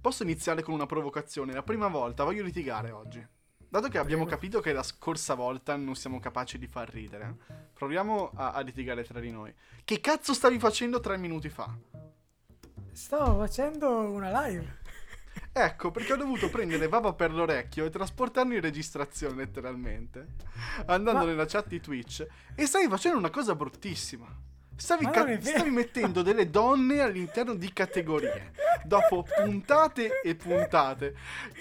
posso 0.00 0.22
iniziare 0.22 0.62
con 0.62 0.74
una 0.74 0.86
provocazione. 0.86 1.52
La 1.52 1.62
prima 1.62 1.88
volta 1.88 2.24
voglio 2.24 2.42
litigare 2.42 2.90
oggi. 2.90 3.26
Dato 3.68 3.88
che 3.88 3.98
abbiamo 3.98 4.24
capito 4.24 4.60
che 4.60 4.72
la 4.72 4.82
scorsa 4.82 5.34
volta 5.34 5.76
non 5.76 5.94
siamo 5.94 6.18
capaci 6.18 6.58
di 6.58 6.66
far 6.66 6.90
ridere, 6.90 7.36
proviamo 7.72 8.32
a, 8.34 8.50
a 8.50 8.60
litigare 8.62 9.04
tra 9.04 9.20
di 9.20 9.30
noi. 9.30 9.54
Che 9.84 10.00
cazzo 10.00 10.34
stavi 10.34 10.58
facendo 10.58 10.98
tre 10.98 11.16
minuti 11.16 11.48
fa? 11.48 11.72
Stavo 12.90 13.38
facendo 13.38 13.88
una 14.00 14.46
live. 14.46 14.78
Ecco, 15.52 15.90
perché 15.90 16.12
ho 16.12 16.16
dovuto 16.16 16.48
prendere 16.48 16.86
Vava 16.88 17.12
per 17.12 17.32
l'orecchio 17.32 17.84
e 17.84 17.90
trasportarlo 17.90 18.54
in 18.54 18.60
registrazione, 18.60 19.36
letteralmente. 19.36 20.34
Andando 20.86 21.20
Ma- 21.20 21.26
nella 21.26 21.46
chat 21.46 21.66
di 21.68 21.80
Twitch. 21.80 22.26
E 22.54 22.66
stavi 22.66 22.88
facendo 22.88 23.18
una 23.18 23.30
cosa 23.30 23.54
bruttissima. 23.54 24.26
Stavi, 24.80 25.04
ca- 25.10 25.40
stavi 25.40 25.68
mettendo 25.70 26.22
delle 26.22 26.48
donne 26.48 27.00
all'interno 27.00 27.54
di 27.54 27.70
categorie. 27.70 28.52
Dopo 28.84 29.22
puntate 29.36 30.22
e 30.22 30.34
puntate 30.34 31.14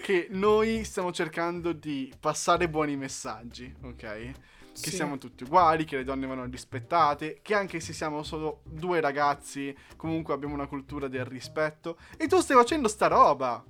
che 0.04 0.28
noi 0.32 0.86
stiamo 0.86 1.11
cercando 1.11 1.73
di 1.73 2.11
passare 2.18 2.69
buoni 2.69 2.95
messaggi, 2.95 3.75
ok? 3.83 3.95
Che 3.97 4.32
Sì. 4.71 4.92
siamo 4.92 5.18
tutti 5.18 5.43
uguali, 5.43 5.83
che 5.83 5.97
le 5.97 6.05
donne 6.05 6.28
vanno 6.28 6.45
rispettate, 6.45 7.39
che 7.42 7.54
anche 7.54 7.82
se 7.82 7.92
siamo 7.92 8.23
solo 8.23 8.61
due 8.64 9.01
ragazzi, 9.01 9.75
comunque 9.97 10.33
abbiamo 10.33 10.54
una 10.54 10.67
cultura 10.67 11.09
del 11.09 11.25
rispetto. 11.25 11.97
E 12.15 12.28
tu 12.28 12.39
stai 12.39 12.56
facendo 12.56 12.87
sta 12.87 13.07
roba. 13.07 13.61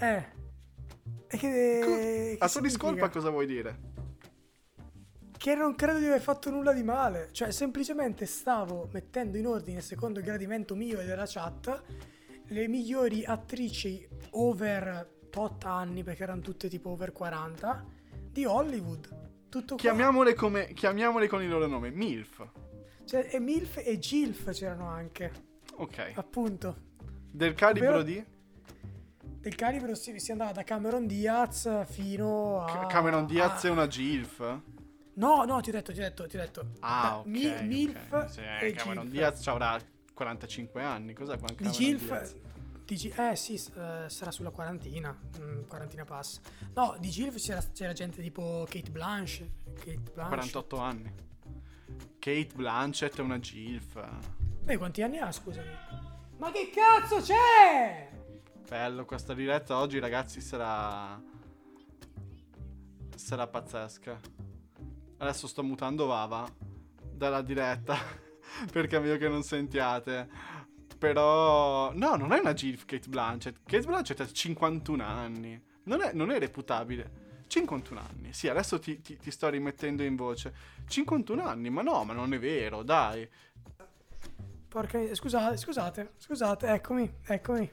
Eh. 0.00 0.24
E 1.28 1.36
che, 1.36 1.48
che 1.50 2.36
A 2.38 2.48
tua 2.48 2.60
discolpa 2.62 3.10
cosa 3.10 3.28
vuoi 3.28 3.44
dire? 3.46 3.92
Che 5.44 5.54
non 5.54 5.74
credo 5.74 5.98
di 5.98 6.06
aver 6.06 6.22
fatto 6.22 6.48
nulla 6.48 6.72
di 6.72 6.82
male. 6.82 7.28
Cioè, 7.30 7.50
semplicemente 7.50 8.24
stavo 8.24 8.88
mettendo 8.94 9.36
in 9.36 9.46
ordine, 9.46 9.82
secondo 9.82 10.18
il 10.18 10.24
gradimento 10.24 10.74
mio 10.74 10.98
e 11.00 11.04
della 11.04 11.26
chat, 11.26 11.82
le 12.46 12.66
migliori 12.66 13.26
attrici 13.26 14.08
over 14.30 15.06
tot 15.28 15.62
anni, 15.66 16.02
perché 16.02 16.22
erano 16.22 16.40
tutte 16.40 16.70
tipo 16.70 16.88
over 16.88 17.12
40, 17.12 17.84
di 18.30 18.46
Hollywood. 18.46 19.46
Tutto. 19.50 19.74
Chiamiamole, 19.74 20.32
come, 20.32 20.72
chiamiamole 20.72 21.28
con 21.28 21.42
il 21.42 21.50
loro 21.50 21.66
nome, 21.66 21.90
MILF. 21.90 22.48
Cioè, 23.04 23.28
e 23.30 23.38
MILF 23.38 23.82
e 23.84 23.98
GILF 23.98 24.50
c'erano 24.50 24.88
anche, 24.88 25.30
Ok. 25.74 26.12
appunto. 26.14 26.74
Del 27.30 27.52
calibro 27.52 27.98
Ovvero- 27.98 28.02
di 28.02 28.24
Del 29.40 29.54
calibro 29.56 29.94
si, 29.94 30.18
si 30.18 30.32
andava 30.32 30.52
da 30.52 30.62
Cameron 30.62 31.06
Diaz 31.06 31.84
fino 31.84 32.64
a... 32.64 32.86
Cameron 32.86 33.26
Diaz 33.26 33.62
a- 33.64 33.68
è 33.68 33.70
una 33.70 33.86
GILF. 33.86 34.60
No, 35.14 35.44
no, 35.44 35.60
ti 35.60 35.68
ho 35.68 35.72
detto, 35.72 35.92
ti 35.92 36.00
ho 36.00 36.02
detto, 36.02 36.26
ti 36.26 36.36
ho 36.36 36.40
detto. 36.40 36.66
Ah, 36.80 37.02
Da- 37.02 37.16
ok. 37.18 37.26
Mi-. 37.26 37.62
MILF 37.62 38.26
Sì, 38.26 38.40
e 38.40 38.72
Cameron 38.72 39.04
GILF. 39.04 39.12
Diaz 39.14 39.46
avrà 39.46 39.80
45 40.12 40.82
anni. 40.82 41.12
Cos'è 41.12 41.36
Cameron 41.38 41.70
GILF, 41.72 42.06
Diaz? 42.06 42.36
di 42.84 43.14
eh 43.16 43.36
sì, 43.36 43.54
eh, 43.54 44.08
sarà 44.08 44.30
sulla 44.30 44.50
quarantina, 44.50 45.16
mm, 45.40 45.62
quarantina 45.68 46.04
passa. 46.04 46.40
No, 46.74 46.96
di 46.98 47.08
GILF 47.10 47.36
c'era, 47.38 47.62
c'era 47.72 47.92
gente 47.92 48.20
tipo 48.20 48.66
Kate 48.68 48.90
Blanche, 48.90 49.50
Kate 49.74 50.00
Blanche. 50.12 50.34
48 50.34 50.76
anni. 50.78 51.12
Kate 52.18 52.50
Blanchett 52.54 53.16
è 53.16 53.20
una 53.20 53.38
GILF. 53.38 54.02
Beh, 54.64 54.76
quanti 54.78 55.02
anni 55.02 55.18
ha, 55.18 55.30
scusami? 55.30 55.70
Ma 56.38 56.50
che 56.50 56.70
cazzo 56.70 57.20
c'è? 57.20 58.10
Bello, 58.68 59.04
questa 59.04 59.34
diretta 59.34 59.78
oggi, 59.78 59.98
ragazzi, 59.98 60.40
sarà. 60.40 61.20
Sarà 63.14 63.46
pazzesca. 63.46 64.18
Adesso 65.24 65.46
sto 65.46 65.62
mutando 65.62 66.04
Vava 66.04 66.46
dalla 66.98 67.40
diretta. 67.40 67.96
perché 68.70 68.98
è 68.98 69.00
meglio 69.00 69.16
che 69.16 69.28
non 69.28 69.42
sentiate. 69.42 70.28
Però. 70.98 71.92
No, 71.94 72.16
non 72.16 72.32
è 72.32 72.40
una 72.40 72.52
GIF 72.52 72.84
Kate 72.84 73.08
Blanchett. 73.08 73.56
Kate 73.64 73.86
Blanchett 73.86 74.20
ha 74.20 74.26
51 74.26 75.02
anni. 75.02 75.62
Non 75.84 76.02
è, 76.02 76.12
non 76.12 76.30
è 76.30 76.38
reputabile. 76.38 77.22
51 77.46 78.00
anni. 78.00 78.32
Sì, 78.34 78.48
adesso 78.48 78.78
ti, 78.78 79.00
ti- 79.00 79.16
ti 79.16 79.30
sto 79.30 79.48
rimettendo 79.48 80.02
in 80.02 80.14
voce. 80.14 80.52
51 80.86 81.42
anni, 81.42 81.70
ma 81.70 81.80
no, 81.80 82.04
ma 82.04 82.12
non 82.12 82.34
è 82.34 82.38
vero, 82.38 82.82
dai. 82.82 83.26
Porca 84.68 85.14
scusate, 85.14 85.56
scusate, 85.56 86.12
scusate, 86.18 86.66
eccomi, 86.66 87.10
eccomi. 87.24 87.70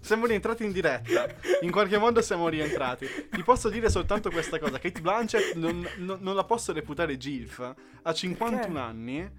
Siamo 0.00 0.26
rientrati 0.26 0.64
in 0.64 0.72
diretta. 0.72 1.26
In 1.62 1.70
qualche 1.70 1.98
modo 1.98 2.20
siamo 2.20 2.48
rientrati. 2.48 3.06
Ti 3.30 3.42
posso 3.42 3.68
dire 3.68 3.90
soltanto 3.90 4.30
questa 4.30 4.58
cosa: 4.58 4.78
Kate 4.78 5.00
Blanchett 5.00 5.54
non, 5.54 5.86
non- 5.98 6.18
non 6.20 6.34
la 6.34 6.44
posso 6.44 6.72
reputare 6.72 7.16
GILF. 7.16 7.74
Ha 8.02 8.12
51 8.12 8.60
Perché? 8.62 8.78
anni. 8.78 9.30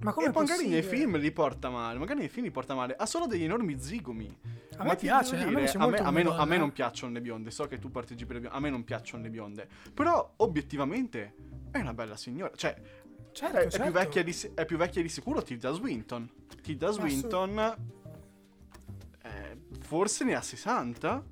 Ma 0.00 0.12
come 0.14 0.28
e 0.28 0.32
magari 0.32 0.66
nei 0.66 0.82
film 0.82 1.18
li 1.18 1.30
porta 1.30 1.68
male. 1.68 1.98
Magari 1.98 2.20
nei 2.20 2.28
film 2.28 2.46
li 2.46 2.50
porta 2.50 2.74
male. 2.74 2.94
Ha 2.96 3.04
solo 3.04 3.26
degli 3.26 3.44
enormi 3.44 3.78
zigomi. 3.78 4.34
A 4.78 4.84
me 4.84 4.96
piace, 4.96 5.36
a 5.36 5.46
me 5.50 5.68
a 5.70 5.86
me, 5.86 5.98
a 5.98 6.10
me 6.10 6.22
no- 6.22 6.34
a 6.36 6.44
me 6.46 6.56
non 6.56 6.72
piacciono 6.72 7.12
le 7.12 7.20
bionde. 7.20 7.50
So 7.50 7.66
che 7.66 7.78
tu 7.78 7.90
partecipi 7.90 8.30
alle 8.30 8.40
bionde. 8.40 8.56
A 8.56 8.60
me 8.60 8.70
non 8.70 8.84
piacciono 8.84 9.22
le 9.22 9.28
bionde. 9.30 9.68
Però, 9.92 10.32
obiettivamente, 10.36 11.34
è 11.70 11.78
una 11.78 11.92
bella 11.94 12.16
signora. 12.16 12.52
Cioè, 12.54 12.74
Certo, 13.32 13.56
è, 13.58 13.60
è 13.60 13.68
certo. 13.68 13.84
più 13.84 13.92
vecchia 13.92 14.24
di, 14.24 14.36
è 14.54 14.64
più 14.64 14.76
vecchia 14.76 15.02
di 15.02 15.08
sicuro 15.08 15.40
Tilda 15.42 15.70
Swinton. 15.72 16.28
Tilda 16.62 16.90
Swinton 16.90 17.58
eh, 17.58 17.74
forse 19.90 20.22
ne 20.22 20.36
ha 20.36 20.40
60. 20.40 21.24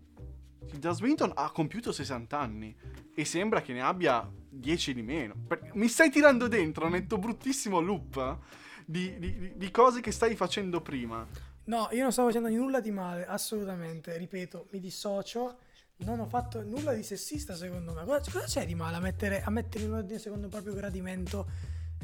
Tilda 0.69 0.91
Swinton 0.93 1.31
ha 1.33 1.53
compiuto 1.53 1.93
60 1.93 2.37
anni 2.37 2.77
e 3.15 3.25
sembra 3.25 3.63
che 3.63 3.73
ne 3.73 3.83
abbia 3.83 4.29
10 4.51 4.95
di 4.95 5.03
meno. 5.03 5.35
Mi 5.75 5.87
stai 5.87 6.11
tirando 6.11 6.49
dentro 6.49 6.87
un 6.87 6.91
netto 6.91 7.19
bruttissimo 7.19 7.79
loop 7.79 8.39
di, 8.85 9.17
di- 9.21 9.39
di- 9.39 9.53
di 9.57 9.71
cose 9.71 10.01
che 10.01 10.11
stai 10.11 10.35
facendo 10.35 10.81
prima. 10.81 11.25
No, 11.67 11.89
io 11.93 12.03
non 12.03 12.11
stavo 12.11 12.29
facendo 12.29 12.49
nulla 12.49 12.81
di 12.81 12.91
male, 12.91 13.27
assolutamente. 13.27 14.17
Ripeto, 14.17 14.67
mi 14.73 14.81
dissocio. 14.81 15.59
Non 15.99 16.19
ho 16.19 16.27
fatto 16.27 16.61
nulla 16.63 16.93
di 16.95 17.05
sessista, 17.05 17.55
secondo 17.55 17.93
me. 17.93 18.05
Cosa, 18.05 18.29
cosa 18.33 18.45
c'è 18.47 18.67
di 18.67 18.75
male 18.75 18.97
a 18.97 19.01
mettere, 19.01 19.41
a 19.43 19.51
mettere 19.51 19.85
in 19.85 19.93
ordine 19.93 20.19
secondo 20.19 20.47
il 20.47 20.51
proprio 20.51 20.75
gradimento 20.75 21.47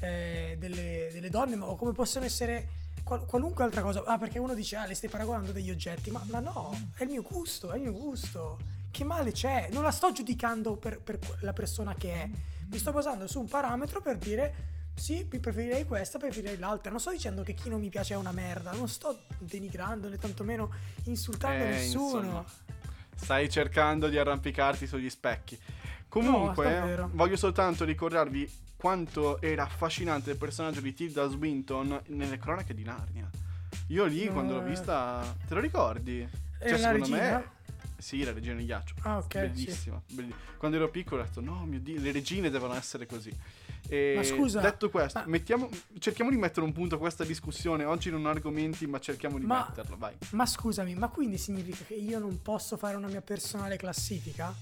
eh, 0.01 0.55
delle, 0.59 1.09
delle 1.13 1.31
donne? 1.31 1.57
O 1.57 1.75
come 1.75 1.91
possono 1.93 2.25
essere 2.25 2.69
qual- 3.17 3.27
qualunque 3.27 3.65
altra 3.65 3.83
cosa? 3.83 4.03
Ah, 4.05 4.19
perché 4.19 4.39
uno 4.39 4.55
dice, 4.55 4.77
ah, 4.77 4.87
le 4.87 4.95
stai 4.95 5.11
paragonando 5.11 5.53
degli 5.53 5.71
oggetti. 5.71 6.11
Ma, 6.11 6.23
ma 6.31 6.41
no, 6.41 6.77
è 6.97 7.03
il 7.05 7.11
mio 7.11 7.23
gusto, 7.23 7.71
è 7.73 7.77
il 7.77 7.83
mio 7.83 7.93
gusto. 7.93 8.59
Che 8.91 9.05
male 9.05 9.33
c'è? 9.33 9.69
Non 9.73 9.83
la 9.83 9.91
sto 9.91 10.13
giudicando 10.13 10.77
per, 10.77 11.01
per 11.01 11.19
la 11.41 11.53
persona 11.53 11.95
che 11.95 12.13
è. 12.13 12.29
Mi 12.71 12.79
sto 12.79 12.93
basando 12.93 13.27
su 13.27 13.41
un 13.41 13.49
parametro 13.49 14.01
per 14.01 14.17
dire 14.19 14.73
sì, 14.95 15.27
mi 15.31 15.39
preferirei 15.41 15.85
questa, 15.85 16.19
preferirei 16.19 16.59
l'altra. 16.59 16.91
Non 16.91 17.01
sto 17.01 17.11
dicendo 17.11 17.43
che 17.43 17.55
chi 17.55 17.69
non 17.69 17.81
mi 17.81 17.89
piace 17.89 18.15
è 18.15 18.17
una 18.17 18.31
merda, 18.33 18.73
non 18.73 18.89
sto 18.89 19.23
denigrando 19.39 20.09
né 20.09 20.17
tantomeno 20.19 20.71
insultando 21.05 21.65
Eh, 21.65 21.69
nessuno. 21.69 22.19
insomma, 22.21 22.45
Stai 23.17 23.49
cercando 23.49 24.09
di 24.09 24.19
arrampicarti 24.19 24.87
sugli 24.87 25.09
specchi. 25.11 25.57
No, 25.61 26.05
Comunque, 26.09 26.65
davvero. 26.73 27.11
voglio 27.13 27.37
soltanto 27.37 27.85
ricordarvi 27.85 28.49
quanto 28.85 29.41
era 29.41 29.63
affascinante 29.63 30.33
il 30.33 30.37
personaggio 30.37 30.83
di 30.83 30.93
Tilda 30.93 31.27
Swinton 31.27 32.03
nelle 32.09 32.37
cronache 32.37 32.75
di 32.75 32.83
Narnia. 32.83 33.27
Io 33.87 34.05
lì, 34.05 34.27
quando 34.29 34.53
l'ho 34.53 34.67
eh. 34.67 34.69
vista, 34.69 35.35
te 35.49 35.55
lo 35.55 35.61
ricordi? 35.61 36.19
Cioè, 36.59 36.69
Era 36.69 36.71
la 36.73 36.77
secondo 36.77 36.99
regina? 37.17 37.39
me. 37.39 37.51
Sì, 37.97 38.23
la 38.25 38.33
regina 38.35 38.55
di 38.57 38.67
ghiaccio. 38.67 38.95
Ah, 39.01 39.17
ok, 39.17 39.39
Bellissima. 39.39 40.03
belli- 40.13 40.35
Quando 40.59 40.77
ero 40.77 40.91
piccolo 40.91 41.23
ho 41.23 41.25
detto, 41.25 41.41
no, 41.41 41.65
mio 41.65 41.81
Dio, 41.81 41.99
le 41.99 42.13
regine 42.13 42.51
devono 42.51 42.75
essere 42.75 43.07
così. 43.07 43.35
E 43.89 44.13
Ma 44.17 44.23
scusa, 44.23 44.61
detto 44.61 44.91
questo, 44.91 45.19
ma- 45.21 45.25
mettiamo- 45.29 45.71
cerchiamo 45.99 46.29
di 46.29 46.37
mettere 46.37 46.67
un 46.67 46.73
punto 46.75 46.97
a 46.97 46.99
questa 46.99 47.25
discussione. 47.25 47.85
Oggi 47.85 48.11
non 48.11 48.27
argomenti, 48.27 48.87
ma 48.87 48.99
cerchiamo 49.01 49.39
di 49.39 49.47
Ma- 49.47 49.65
metterlo, 49.67 49.97
vai. 49.97 50.13
Ma 50.33 50.45
scusami, 50.45 50.95
ma 50.95 51.09
quindi 51.09 51.39
significa 51.39 51.85
che 51.85 51.95
io 51.95 52.19
non 52.19 52.43
posso 52.43 52.77
fare 52.77 52.97
una 52.97 53.09
mia 53.09 53.23
personale 53.23 53.79
classifica? 53.79 54.55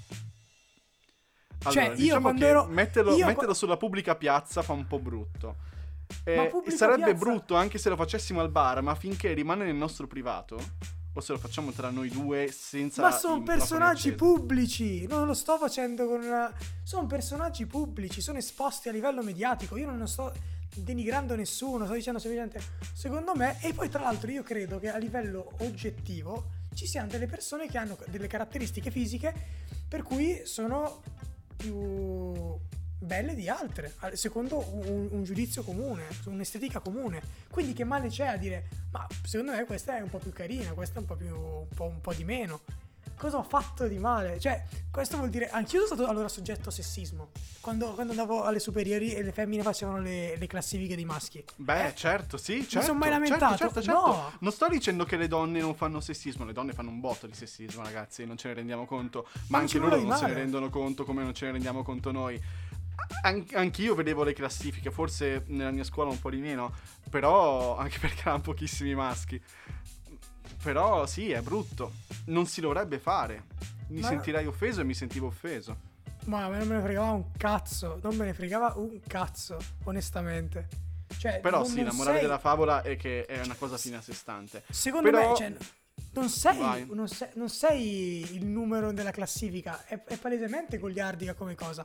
Allora, 1.64 1.70
Cioè, 1.70 1.84
io 1.90 1.94
diciamo 1.94 2.20
quando 2.20 2.40
che 2.40 2.46
ero- 2.48 2.64
metterlo, 2.66 3.16
io 3.16 3.26
metterlo 3.26 3.54
sulla 3.54 3.76
pubblica 3.76 4.14
piazza 4.16 4.62
fa 4.62 4.72
un 4.72 4.86
po' 4.86 4.98
brutto. 4.98 5.56
Eh, 6.24 6.50
sarebbe 6.68 7.04
piazza- 7.04 7.18
brutto 7.18 7.54
anche 7.54 7.78
se 7.78 7.88
lo 7.88 7.96
facessimo 7.96 8.40
al 8.40 8.50
bar, 8.50 8.82
ma 8.82 8.94
finché 8.94 9.32
rimane 9.32 9.64
nel 9.64 9.74
nostro 9.74 10.06
privato, 10.06 10.60
o 11.14 11.20
se 11.20 11.32
lo 11.32 11.38
facciamo 11.38 11.72
tra 11.72 11.90
noi 11.90 12.08
due 12.10 12.50
senza. 12.52 13.00
Ma 13.02 13.10
sono 13.10 13.42
personaggi 13.42 14.12
pubblici, 14.12 15.06
non 15.06 15.26
lo 15.26 15.34
sto 15.34 15.56
facendo 15.56 16.06
con 16.06 16.22
una... 16.22 16.52
Sono 16.82 17.06
personaggi 17.06 17.66
pubblici, 17.66 18.20
sono 18.20 18.38
esposti 18.38 18.88
a 18.88 18.92
livello 18.92 19.22
mediatico, 19.22 19.76
io 19.76 19.90
non 19.90 20.06
sto 20.06 20.32
denigrando 20.74 21.34
nessuno, 21.36 21.84
sto 21.84 21.94
dicendo 21.94 22.18
semplicemente, 22.18 22.62
secondo 22.94 23.34
me, 23.34 23.58
e 23.60 23.72
poi 23.74 23.88
tra 23.88 24.00
l'altro 24.02 24.30
io 24.30 24.42
credo 24.42 24.78
che 24.78 24.90
a 24.90 24.96
livello 24.96 25.52
oggettivo 25.58 26.60
ci 26.74 26.86
siano 26.86 27.08
delle 27.08 27.26
persone 27.26 27.68
che 27.68 27.76
hanno 27.76 27.98
delle 28.06 28.26
caratteristiche 28.26 28.90
fisiche 28.90 29.34
per 29.86 30.02
cui 30.02 30.40
sono 30.44 31.02
più 31.62 32.58
belle 32.98 33.34
di 33.34 33.48
altre, 33.48 33.94
al- 33.98 34.16
secondo 34.16 34.64
un, 34.72 35.08
un 35.10 35.24
giudizio 35.24 35.62
comune, 35.62 36.04
un'estetica 36.26 36.80
comune. 36.80 37.22
Quindi 37.50 37.72
che 37.72 37.84
male 37.84 38.08
c'è 38.08 38.26
a 38.26 38.36
dire, 38.36 38.68
ma 38.90 39.06
secondo 39.24 39.52
me 39.52 39.64
questa 39.64 39.96
è 39.96 40.00
un 40.00 40.10
po' 40.10 40.18
più 40.18 40.32
carina, 40.32 40.72
questa 40.72 40.96
è 40.96 40.98
un 40.98 41.06
po' 41.06 41.16
più 41.16 41.28
un 41.28 41.68
po', 41.74 41.84
un 41.84 42.00
po' 42.00 42.14
di 42.14 42.24
meno. 42.24 42.60
Cosa 43.16 43.38
ho 43.38 43.42
fatto 43.42 43.86
di 43.86 43.98
male? 43.98 44.38
Cioè, 44.40 44.62
questo 44.90 45.16
vuol 45.16 45.30
dire, 45.30 45.48
anch'io 45.50 45.82
sono 45.84 45.94
stato 45.94 46.06
allora 46.06 46.28
soggetto 46.28 46.68
a 46.68 46.72
sessismo. 46.72 47.30
Quando, 47.60 47.92
quando 47.94 48.12
andavo 48.12 48.42
alle 48.42 48.58
superiori 48.58 49.12
e 49.14 49.22
le 49.22 49.32
femmine 49.32 49.62
facevano 49.62 50.00
le, 50.00 50.36
le 50.36 50.46
classifiche 50.46 50.94
dei 50.96 51.04
maschi. 51.04 51.44
Beh, 51.56 51.88
Eh, 51.88 51.94
certo, 51.94 52.36
sì, 52.36 52.66
certo. 52.68 52.86
sono 52.86 52.98
mai 52.98 53.10
certo, 53.10 53.24
lamentato? 53.24 53.56
Certo, 53.56 53.82
certo. 53.82 54.06
No. 54.06 54.32
Non 54.40 54.52
sto 54.52 54.68
dicendo 54.68 55.04
che 55.04 55.16
le 55.16 55.28
donne 55.28 55.60
non 55.60 55.74
fanno 55.74 56.00
sessismo, 56.00 56.44
le 56.44 56.52
donne 56.52 56.72
fanno 56.72 56.90
un 56.90 57.00
botto 57.00 57.26
di 57.26 57.34
sessismo, 57.34 57.82
ragazzi, 57.84 58.24
non 58.26 58.36
ce 58.36 58.48
ne 58.48 58.54
rendiamo 58.54 58.84
conto. 58.84 59.26
Ma 59.48 59.58
Non 59.58 59.60
anche 59.66 59.78
loro 59.78 60.00
non 60.00 60.16
se 60.16 60.26
ne 60.26 60.34
rendono 60.34 60.68
conto 60.70 61.04
come 61.04 61.22
non 61.22 61.34
ce 61.34 61.46
ne 61.46 61.52
rendiamo 61.52 61.82
conto 61.82 62.10
noi. 62.10 62.40
An- 63.22 63.46
anch'io 63.54 63.94
vedevo 63.94 64.22
le 64.24 64.32
classifiche, 64.32 64.90
forse 64.90 65.44
nella 65.46 65.70
mia 65.70 65.84
scuola 65.84 66.10
un 66.10 66.18
po' 66.20 66.30
di 66.30 66.38
meno, 66.38 66.72
però 67.10 67.76
anche 67.76 67.98
perché 68.00 68.20
erano 68.22 68.40
pochissimi 68.40 68.94
maschi. 68.94 69.40
Però 70.62 71.06
sì, 71.06 71.30
è 71.30 71.40
brutto. 71.40 71.92
Non 72.26 72.46
si 72.46 72.60
dovrebbe 72.60 72.98
fare. 72.98 73.44
Mi 73.88 74.00
Ma- 74.00 74.08
sentirei 74.08 74.46
offeso 74.46 74.80
e 74.80 74.84
mi 74.84 74.94
sentivo 74.94 75.26
offeso. 75.26 75.90
Ma 76.26 76.46
non 76.46 76.66
me 76.68 76.76
ne 76.76 76.82
fregava 76.82 77.10
un 77.10 77.32
cazzo. 77.36 77.98
Non 78.02 78.14
me 78.16 78.26
ne 78.26 78.32
fregava 78.32 78.72
un 78.76 79.00
cazzo, 79.06 79.56
onestamente. 79.84 80.68
Cioè, 81.18 81.40
Però 81.40 81.64
sì, 81.64 81.82
la 81.82 81.92
morale 81.92 82.18
sei- 82.18 82.26
della 82.26 82.38
favola 82.38 82.82
è 82.82 82.96
che 82.96 83.26
è 83.26 83.42
una 83.44 83.54
cosa 83.54 83.76
fine 83.76 83.96
a 83.96 84.00
sé 84.00 84.12
stante. 84.14 84.62
Secondo 84.70 85.10
Però- 85.10 85.30
me, 85.30 85.36
cioè, 85.36 85.52
non, 86.12 86.28
sei, 86.28 86.86
non, 86.90 87.08
sei, 87.08 87.28
non 87.34 87.48
sei 87.48 88.34
il 88.36 88.46
numero 88.46 88.92
della 88.92 89.10
classifica, 89.10 89.84
è, 89.84 90.02
è 90.04 90.16
palesemente 90.16 90.78
goliardica 90.78 91.34
come 91.34 91.54
cosa. 91.54 91.84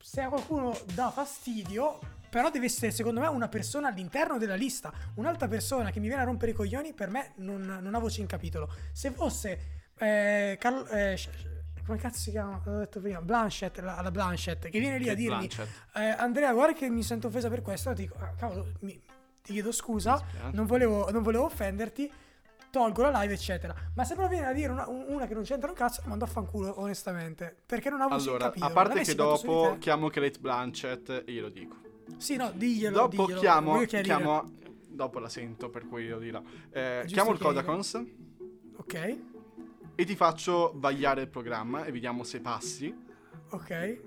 Se 0.00 0.20
a 0.20 0.28
qualcuno 0.28 0.78
dà 0.94 1.10
fastidio, 1.10 1.98
però 2.34 2.50
deve 2.50 2.66
essere, 2.66 2.90
secondo 2.90 3.20
me, 3.20 3.28
una 3.28 3.46
persona 3.46 3.86
all'interno 3.86 4.38
della 4.38 4.56
lista. 4.56 4.92
Un'altra 5.14 5.46
persona 5.46 5.92
che 5.92 6.00
mi 6.00 6.08
viene 6.08 6.22
a 6.22 6.24
rompere 6.24 6.50
i 6.50 6.54
coglioni, 6.54 6.92
per 6.92 7.08
me, 7.08 7.30
non, 7.36 7.60
non 7.80 7.94
ha 7.94 7.98
voce 8.00 8.22
in 8.22 8.26
capitolo. 8.26 8.68
Se 8.90 9.12
fosse 9.12 9.84
eh, 9.98 10.56
Carlo- 10.58 10.84
eh, 10.88 11.16
come 11.86 11.96
cazzo 11.96 12.18
si 12.18 12.30
chiama? 12.32 12.60
L'ho 12.64 12.78
detto 12.78 12.98
prima, 12.98 13.22
Blanchett, 13.22 13.78
la, 13.78 14.00
la 14.02 14.10
Blanchett, 14.10 14.68
che 14.68 14.80
viene 14.80 14.98
lì 14.98 15.04
a 15.04 15.14
Kate 15.14 15.20
dirmi, 15.20 15.48
eh, 15.94 16.08
Andrea, 16.08 16.52
guarda 16.52 16.72
che 16.76 16.90
mi 16.90 17.04
sento 17.04 17.28
offesa 17.28 17.48
per 17.48 17.62
questo. 17.62 17.92
Ti 17.92 18.02
dico, 18.02 18.16
ah, 18.18 18.34
cavolo, 18.36 18.66
mi- 18.80 19.00
ti 19.40 19.52
chiedo 19.52 19.70
scusa, 19.70 20.20
non 20.50 20.66
volevo, 20.66 21.08
non 21.12 21.22
volevo 21.22 21.44
offenderti. 21.44 22.10
Tolgo 22.68 23.02
la 23.08 23.20
live, 23.20 23.34
eccetera. 23.34 23.72
Ma 23.94 24.02
se 24.02 24.16
però 24.16 24.26
viene 24.26 24.46
a 24.46 24.52
dire 24.52 24.72
una, 24.72 24.88
un- 24.88 25.04
una 25.06 25.28
che 25.28 25.34
non 25.34 25.44
c'entra 25.44 25.68
un 25.68 25.76
cazzo, 25.76 26.00
lo 26.02 26.08
mando 26.08 26.24
a 26.24 26.26
fanculo, 26.26 26.80
onestamente. 26.80 27.54
Perché 27.64 27.90
non 27.90 28.00
ha 28.00 28.08
voce 28.08 28.22
in 28.24 28.28
Allora, 28.30 28.44
capitolo. 28.46 28.70
a 28.70 28.74
parte 28.74 29.02
che 29.02 29.14
dopo 29.14 29.76
chiamo 29.78 30.08
Kate 30.08 30.38
Blanchett 30.40 31.08
e 31.10 31.24
glielo 31.32 31.48
dico. 31.50 31.83
Sì, 32.16 32.36
no, 32.36 32.50
diglielo. 32.52 32.94
dopo 32.96 33.22
diglielo, 33.24 33.40
chiamo, 33.40 33.78
chiamo 33.84 34.52
dopo 34.88 35.18
la 35.18 35.28
sento 35.28 35.68
per 35.70 35.86
cui 35.86 36.08
lo 36.08 36.18
dirò. 36.18 36.42
Eh, 36.70 37.00
giusto 37.02 37.14
chiamo 37.14 37.30
il. 37.32 37.38
Codacons 37.38 38.04
Ok, 38.76 39.18
e 39.94 40.04
ti 40.04 40.16
faccio 40.16 40.72
vagliare 40.76 41.22
il 41.22 41.28
programma 41.28 41.84
e 41.84 41.92
vediamo 41.92 42.24
se 42.24 42.40
passi. 42.40 42.94
ok. 43.50 44.00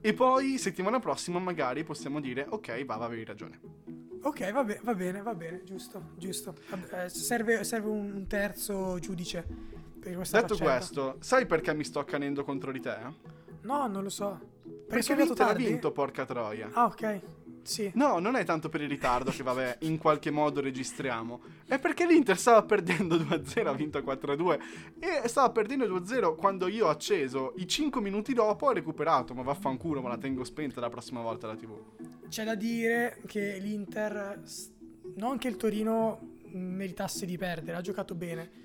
E 0.00 0.12
poi 0.14 0.56
settimana 0.58 1.00
prossima 1.00 1.38
magari 1.40 1.82
possiamo 1.82 2.20
dire 2.20 2.46
ok, 2.48 2.84
va, 2.84 2.94
avevi 2.94 3.24
ragione. 3.24 3.60
Ok, 4.22 4.52
va, 4.52 4.62
be- 4.64 4.80
va 4.82 4.94
bene, 4.94 5.20
va 5.22 5.34
bene, 5.34 5.62
giusto, 5.64 6.10
giusto. 6.16 6.54
Eh, 6.92 7.08
serve, 7.08 7.64
serve 7.64 7.88
un 7.88 8.26
terzo 8.28 8.98
giudice. 9.00 9.44
Per 10.00 10.14
questa 10.14 10.40
Detto 10.40 10.54
faccenda. 10.54 10.76
questo, 10.76 11.16
sai 11.20 11.46
perché 11.46 11.74
mi 11.74 11.82
sto 11.84 11.98
accanendo 11.98 12.44
contro 12.44 12.70
di 12.70 12.80
te? 12.80 12.96
No, 13.62 13.86
non 13.88 14.02
lo 14.04 14.08
so. 14.10 14.54
Perché 14.88 15.12
ha 15.14 15.26
tardi? 15.34 15.64
vinto, 15.64 15.90
porca 15.92 16.24
troia. 16.24 16.70
Ah, 16.72 16.84
ok. 16.84 17.20
Sì. 17.66 17.90
No, 17.94 18.20
non 18.20 18.36
è 18.36 18.44
tanto 18.44 18.68
per 18.68 18.80
il 18.80 18.88
ritardo 18.88 19.32
che 19.32 19.42
vabbè, 19.42 19.78
in 19.80 19.98
qualche 19.98 20.30
modo 20.30 20.60
registriamo. 20.60 21.40
È 21.66 21.80
perché 21.80 22.06
l'Inter 22.06 22.38
stava 22.38 22.62
perdendo 22.62 23.16
2-0, 23.18 23.66
ha 23.66 23.72
vinto 23.72 23.98
4-2 23.98 24.58
e 25.00 25.26
stava 25.28 25.50
perdendo 25.50 25.84
2-0 25.86 26.36
quando 26.36 26.68
io 26.68 26.86
ho 26.86 26.90
acceso. 26.90 27.54
I 27.56 27.66
5 27.66 28.00
minuti 28.00 28.34
dopo 28.34 28.66
ho 28.66 28.72
recuperato, 28.72 29.34
ma 29.34 29.42
vaffanculo, 29.42 30.00
me 30.00 30.08
la 30.08 30.18
tengo 30.18 30.44
spenta 30.44 30.80
la 30.80 30.88
prossima 30.88 31.20
volta 31.22 31.48
la 31.48 31.56
TV. 31.56 31.76
C'è 32.28 32.44
da 32.44 32.54
dire 32.54 33.20
che 33.26 33.58
l'Inter, 33.58 34.42
non 35.16 35.36
che 35.38 35.48
il 35.48 35.56
Torino 35.56 36.34
meritasse 36.52 37.26
di 37.26 37.36
perdere, 37.36 37.78
ha 37.78 37.80
giocato 37.80 38.14
bene. 38.14 38.64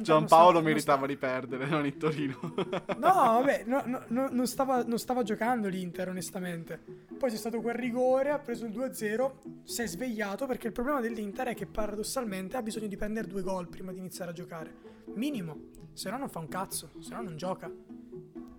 Giampaolo 0.00 0.26
stava- 0.50 0.60
meritava 0.60 0.98
sta- 0.98 1.06
di 1.06 1.16
perdere, 1.16 1.66
non 1.66 1.86
il 1.86 1.96
Torino. 1.96 2.38
No, 2.98 3.12
vabbè, 3.12 3.64
no- 3.66 3.82
no- 3.86 4.02
no- 4.08 4.28
non, 4.30 4.46
stava, 4.46 4.82
non 4.84 4.98
stava 4.98 5.22
giocando 5.22 5.68
l'Inter, 5.68 6.08
onestamente. 6.08 6.80
Poi 7.18 7.30
c'è 7.30 7.36
stato 7.36 7.60
quel 7.60 7.74
rigore, 7.74 8.30
ha 8.30 8.38
preso 8.38 8.66
il 8.66 8.72
2-0, 8.72 9.32
si 9.64 9.82
è 9.82 9.86
svegliato 9.86 10.46
perché 10.46 10.66
il 10.68 10.72
problema 10.72 11.00
dell'Inter 11.00 11.48
è 11.48 11.54
che 11.54 11.66
paradossalmente 11.66 12.56
ha 12.56 12.62
bisogno 12.62 12.86
di 12.88 12.96
prendere 12.96 13.26
due 13.26 13.42
gol 13.42 13.68
prima 13.68 13.92
di 13.92 13.98
iniziare 13.98 14.30
a 14.30 14.34
giocare. 14.34 14.72
Minimo, 15.14 15.56
se 15.92 16.10
no 16.10 16.18
non 16.18 16.28
fa 16.28 16.38
un 16.38 16.48
cazzo, 16.48 16.90
se 17.00 17.14
no 17.14 17.22
non 17.22 17.36
gioca. 17.36 17.70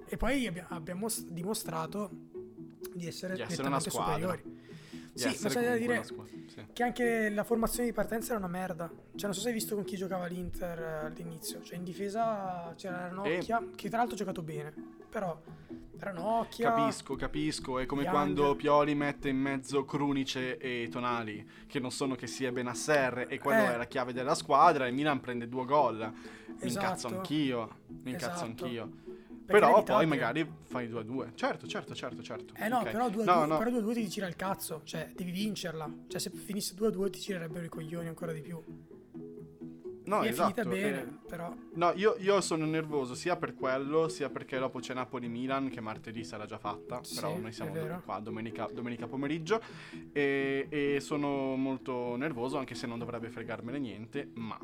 E 0.07 0.17
poi 0.17 0.45
abbi- 0.47 0.63
abbiamo 0.69 1.07
dimostrato 1.27 2.09
di 2.93 3.07
essere, 3.07 3.35
Di 3.35 3.41
essere 3.41 3.67
una 3.67 3.79
squadra. 3.79 4.13
superiori. 4.13 4.54
Sì, 5.15 5.37
ma 5.41 5.49
c'è 5.49 5.63
da 5.63 5.77
dire 5.77 6.03
sì. 6.03 6.65
che 6.73 6.83
anche 6.83 7.29
la 7.29 7.45
formazione 7.45 7.87
di 7.87 7.93
partenza 7.93 8.31
era 8.35 8.39
una 8.39 8.49
merda. 8.51 8.87
Cioè, 8.87 9.23
non 9.25 9.33
so 9.33 9.39
se 9.39 9.47
hai 9.47 9.53
visto 9.53 9.73
con 9.73 9.85
chi 9.85 9.95
giocava 9.95 10.25
l'Inter 10.27 10.77
eh, 10.79 11.05
all'inizio. 11.05 11.61
Cioè, 11.63 11.77
in 11.77 11.83
difesa 11.85 12.73
c'era 12.75 13.07
Ranocchia, 13.07 13.63
che 13.75 13.87
tra 13.87 13.99
l'altro 13.99 14.15
ha 14.15 14.17
giocato 14.17 14.41
bene. 14.41 14.73
Però 15.09 15.41
Ranocchia. 15.97 16.73
Capisco, 16.73 17.15
capisco. 17.15 17.79
È 17.79 17.85
come 17.85 18.01
Young. 18.01 18.13
quando 18.13 18.55
Pioli 18.57 18.93
mette 18.93 19.29
in 19.29 19.37
mezzo 19.37 19.85
Crunice 19.85 20.57
e 20.57 20.89
Tonali, 20.91 21.47
che 21.65 21.79
non 21.79 21.91
sono 21.91 22.15
che 22.15 22.27
sia 22.27 22.51
Benasser, 22.51 23.27
e 23.29 23.39
quello 23.39 23.61
Eh. 23.61 23.73
è 23.73 23.77
la 23.77 23.87
chiave 23.87 24.11
della 24.11 24.35
squadra. 24.35 24.85
E 24.85 24.91
Milan 24.91 25.21
prende 25.21 25.47
due 25.47 25.63
gol. 25.63 25.97
Mi 25.97 26.67
Esatto. 26.67 26.85
incazzo 26.85 27.07
anch'io. 27.07 27.69
Mi 28.03 28.11
incazzo 28.11 28.43
Esatto. 28.45 28.65
anch'io. 28.65 28.91
Però 29.45 29.79
è 29.79 29.83
poi 29.83 30.05
magari 30.05 30.47
fai 30.63 30.87
2-2. 30.89 31.35
Certo, 31.35 31.67
certo, 31.67 31.93
certo, 31.93 32.21
certo. 32.23 32.53
Eh 32.57 32.67
no, 32.67 32.79
Ok. 32.79 32.91
però 32.91 33.09
2 33.09 33.23
No, 33.23 33.45
2 33.45 33.69
no. 33.71 33.81
2 33.81 33.93
ti 33.93 34.07
gira 34.07 34.27
il 34.27 34.35
cazzo. 34.35 34.81
Cioè, 34.83 35.11
devi 35.15 35.31
vincerla. 35.31 35.89
Cioè, 36.07 36.19
se 36.19 36.31
finisse 36.31 36.73
2 36.73 36.91
2 36.91 37.09
ti 37.09 37.19
girerebbero 37.19 37.63
i 37.65 37.69
coglioni 37.69 38.07
ancora 38.07 38.31
di 38.33 38.41
più. 38.41 38.61
No, 40.05 40.21
è 40.21 40.27
esatto. 40.27 40.53
finita 40.53 40.69
bene, 40.69 41.01
eh, 41.01 41.27
però. 41.27 41.53
No, 41.73 41.91
io, 41.95 42.15
io 42.19 42.39
sono 42.41 42.65
nervoso 42.65 43.15
sia 43.15 43.35
per 43.37 43.55
quello, 43.55 44.07
sia 44.07 44.29
perché 44.29 44.59
dopo 44.59 44.79
c'è 44.79 44.93
Napoli-Milan, 44.93 45.69
che 45.69 45.81
martedì 45.81 46.23
sarà 46.23 46.45
già 46.45 46.59
fatta. 46.59 47.03
Sì, 47.03 47.15
però 47.15 47.37
noi 47.37 47.51
siamo 47.51 47.73
è 47.73 47.99
qua 48.03 48.19
domenica, 48.19 48.69
domenica 48.71 49.07
pomeriggio. 49.07 49.59
E, 50.11 50.67
e 50.69 50.99
sono 50.99 51.55
molto 51.55 52.15
nervoso, 52.17 52.57
anche 52.57 52.75
se 52.75 52.85
non 52.85 52.99
dovrebbe 52.99 53.29
fregarmene 53.29 53.79
niente. 53.79 54.29
Ma. 54.35 54.59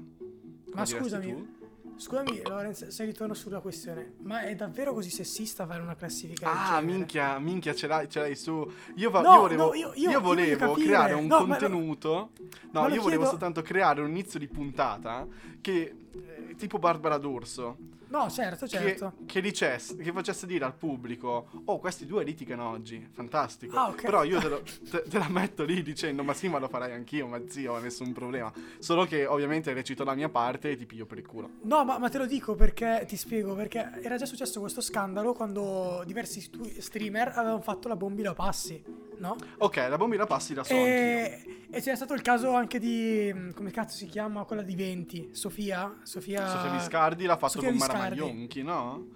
Ma 0.74 0.86
scusami, 0.86 1.26
tu? 1.32 1.60
Scusami, 2.02 2.42
Lorenz, 2.46 2.88
se 2.88 3.06
ritorno 3.06 3.34
sulla 3.34 3.60
questione, 3.60 4.14
ma 4.24 4.42
è 4.42 4.56
davvero 4.56 4.94
così 4.94 5.10
sessista 5.10 5.66
fare 5.66 5.82
una 5.82 5.96
classifica? 5.96 6.52
Ah, 6.76 6.82
minchia, 6.82 7.38
minchia, 7.40 7.74
ce 7.76 7.88
l'hai, 7.88 8.10
ce 8.10 8.20
l'hai 8.20 8.36
su. 8.36 8.70
Io, 8.96 9.10
va- 9.10 9.22
No, 9.22 9.34
io 9.34 9.40
volevo, 9.42 9.66
no, 9.68 9.74
io- 9.76 9.92
io- 9.96 10.10
io 10.10 10.20
volevo 10.22 10.74
creare 10.74 11.14
un 11.14 11.28
No, 11.28 11.40
ma 11.40 11.42
lo- 11.42 11.48
contenuto. 11.60 12.30
No, 12.72 12.82
io 12.82 12.88
volevo 12.88 13.08
chiedo- 13.08 13.26
soltanto 13.26 13.62
creare 13.62 14.02
un 14.02 14.10
inizio 14.10 14.40
di 14.40 14.48
puntata 14.48 15.28
che. 15.62 15.96
eh, 16.14 16.56
tipo 16.58 16.78
Barbara 16.80 17.18
D'Urso. 17.18 17.78
No, 18.12 18.30
certo, 18.30 18.68
certo. 18.68 19.14
Che, 19.20 19.26
che 19.26 19.42
dicesse, 19.42 19.96
che 19.96 20.12
facesse 20.12 20.46
dire 20.46 20.66
al 20.66 20.76
pubblico: 20.76 21.48
Oh, 21.66 21.80
questi 21.80 22.06
due 22.06 22.24
litigano 22.24 22.70
oggi. 22.70 23.08
Fantastico. 23.12 23.76
Ah, 23.78 23.88
ok. 23.88 24.02
Però 24.02 24.24
io 24.24 24.40
te, 24.40 24.48
lo- 24.50 24.62
te- 24.90 25.04
te 25.10 25.18
la 25.18 25.30
metto 25.30 25.64
lì 25.64 25.82
dicendo: 25.82 26.22
Ma 26.24 26.34
sì, 26.34 26.50
ma 26.50 26.60
lo 26.60 26.68
farai 26.68 26.92
anch'io, 26.92 27.26
ma 27.28 27.40
zio, 27.48 27.78
nessun 27.80 28.12
problema. 28.12 28.52
Solo 28.80 29.06
che 29.06 29.26
ovviamente 29.26 29.72
recito 29.74 30.04
la 30.04 30.14
mia 30.14 30.28
parte 30.30 30.72
e 30.72 30.76
ti 30.76 30.86
piglio 30.86 31.06
per 31.06 31.20
il 31.20 31.26
culo. 31.26 31.50
No, 31.64 31.86
ma, 31.86 31.98
ma 31.98 32.10
te 32.10 32.18
lo 32.18 32.26
dico 32.26 32.54
perché 32.56 33.06
ti 33.08 33.16
spiego. 33.16 33.56
Perché 33.56 34.00
era 34.02 34.18
già 34.18 34.26
successo 34.26 34.60
questo 34.60 34.82
scandalo 34.82 35.34
quando 35.34 36.04
diversi 36.06 36.42
stu- 36.42 36.70
streamer 36.80 37.30
avevano 37.30 37.62
fatto 37.62 37.88
la 37.88 37.96
bombina 37.96 38.34
passi, 38.34 38.84
no? 39.20 39.38
Ok, 39.60 39.78
la 39.90 39.96
bomba 39.98 40.18
la 40.18 40.26
passi 40.26 40.54
da 40.54 40.64
so. 40.66 40.74
E, 40.74 41.68
e 41.72 41.80
c'era 41.82 41.96
stato 41.96 42.14
il 42.14 42.22
caso 42.22 42.54
anche 42.54 42.78
di. 42.80 43.32
mm, 43.34 43.52
come 43.52 43.72
cazzo 43.72 43.96
si 43.96 44.06
chiama? 44.08 44.44
Quella 44.44 44.62
di 44.64 44.76
20. 44.76 45.30
Sofia? 45.32 46.00
Sofia, 46.04 46.46
Sofia 46.48 46.72
Viscardi 46.72 47.26
l'ha 47.26 47.38
fatto 47.38 47.54
Sofia 47.54 47.70
con 47.70 47.78
Mara 47.78 47.94
Viscardi. 48.10 48.20
Maionchi, 48.20 48.64
no? 48.64 49.08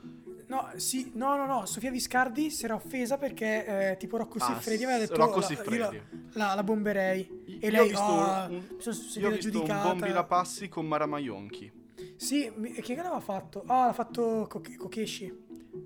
No, 0.47 0.69
sì, 0.75 1.11
no, 1.15 1.35
no, 1.35 1.45
no. 1.47 1.65
Sofia 1.65 1.89
Viscardi 1.89 2.51
si 2.51 2.65
era 2.65 2.75
offesa 2.75 3.17
perché 3.17 3.91
eh, 3.91 3.97
tipo 3.97 4.17
Rocco 4.17 4.37
Ah, 4.37 4.45
Siffredi 4.53 4.83
aveva 4.83 4.99
detto 4.99 5.15
Rocco 5.15 5.39
la- 5.39 5.41
io 5.41 5.47
Siffredi. 5.47 5.77
la, 5.77 6.47
la, 6.47 6.53
la 6.53 6.63
bomberei. 6.63 7.43
Io 7.45 7.57
E 7.59 7.67
ho 7.67 7.71
lei 7.71 7.89
visto 7.89 8.03
"Ah, 8.03 8.47
un- 8.49 8.55
mi 8.69 8.75
sono 8.81 8.95
Io 9.15 9.27
ho 9.27 9.31
visto 9.31 9.61
un 9.61 9.67
bombi 9.67 10.09
la 10.11 10.23
passi 10.23 10.69
con 10.69 10.85
Mara 10.87 11.07
Maionchi. 11.07 11.71
Sì, 12.15 12.51
mi- 12.55 12.71
che 12.73 12.95
l'aveva 12.95 13.19
fatto? 13.19 13.63
Ah, 13.65 13.87
l'ha 13.87 13.93
fatto 13.93 14.45
Koke- 14.47 14.75
Kokeshi, 14.75 15.33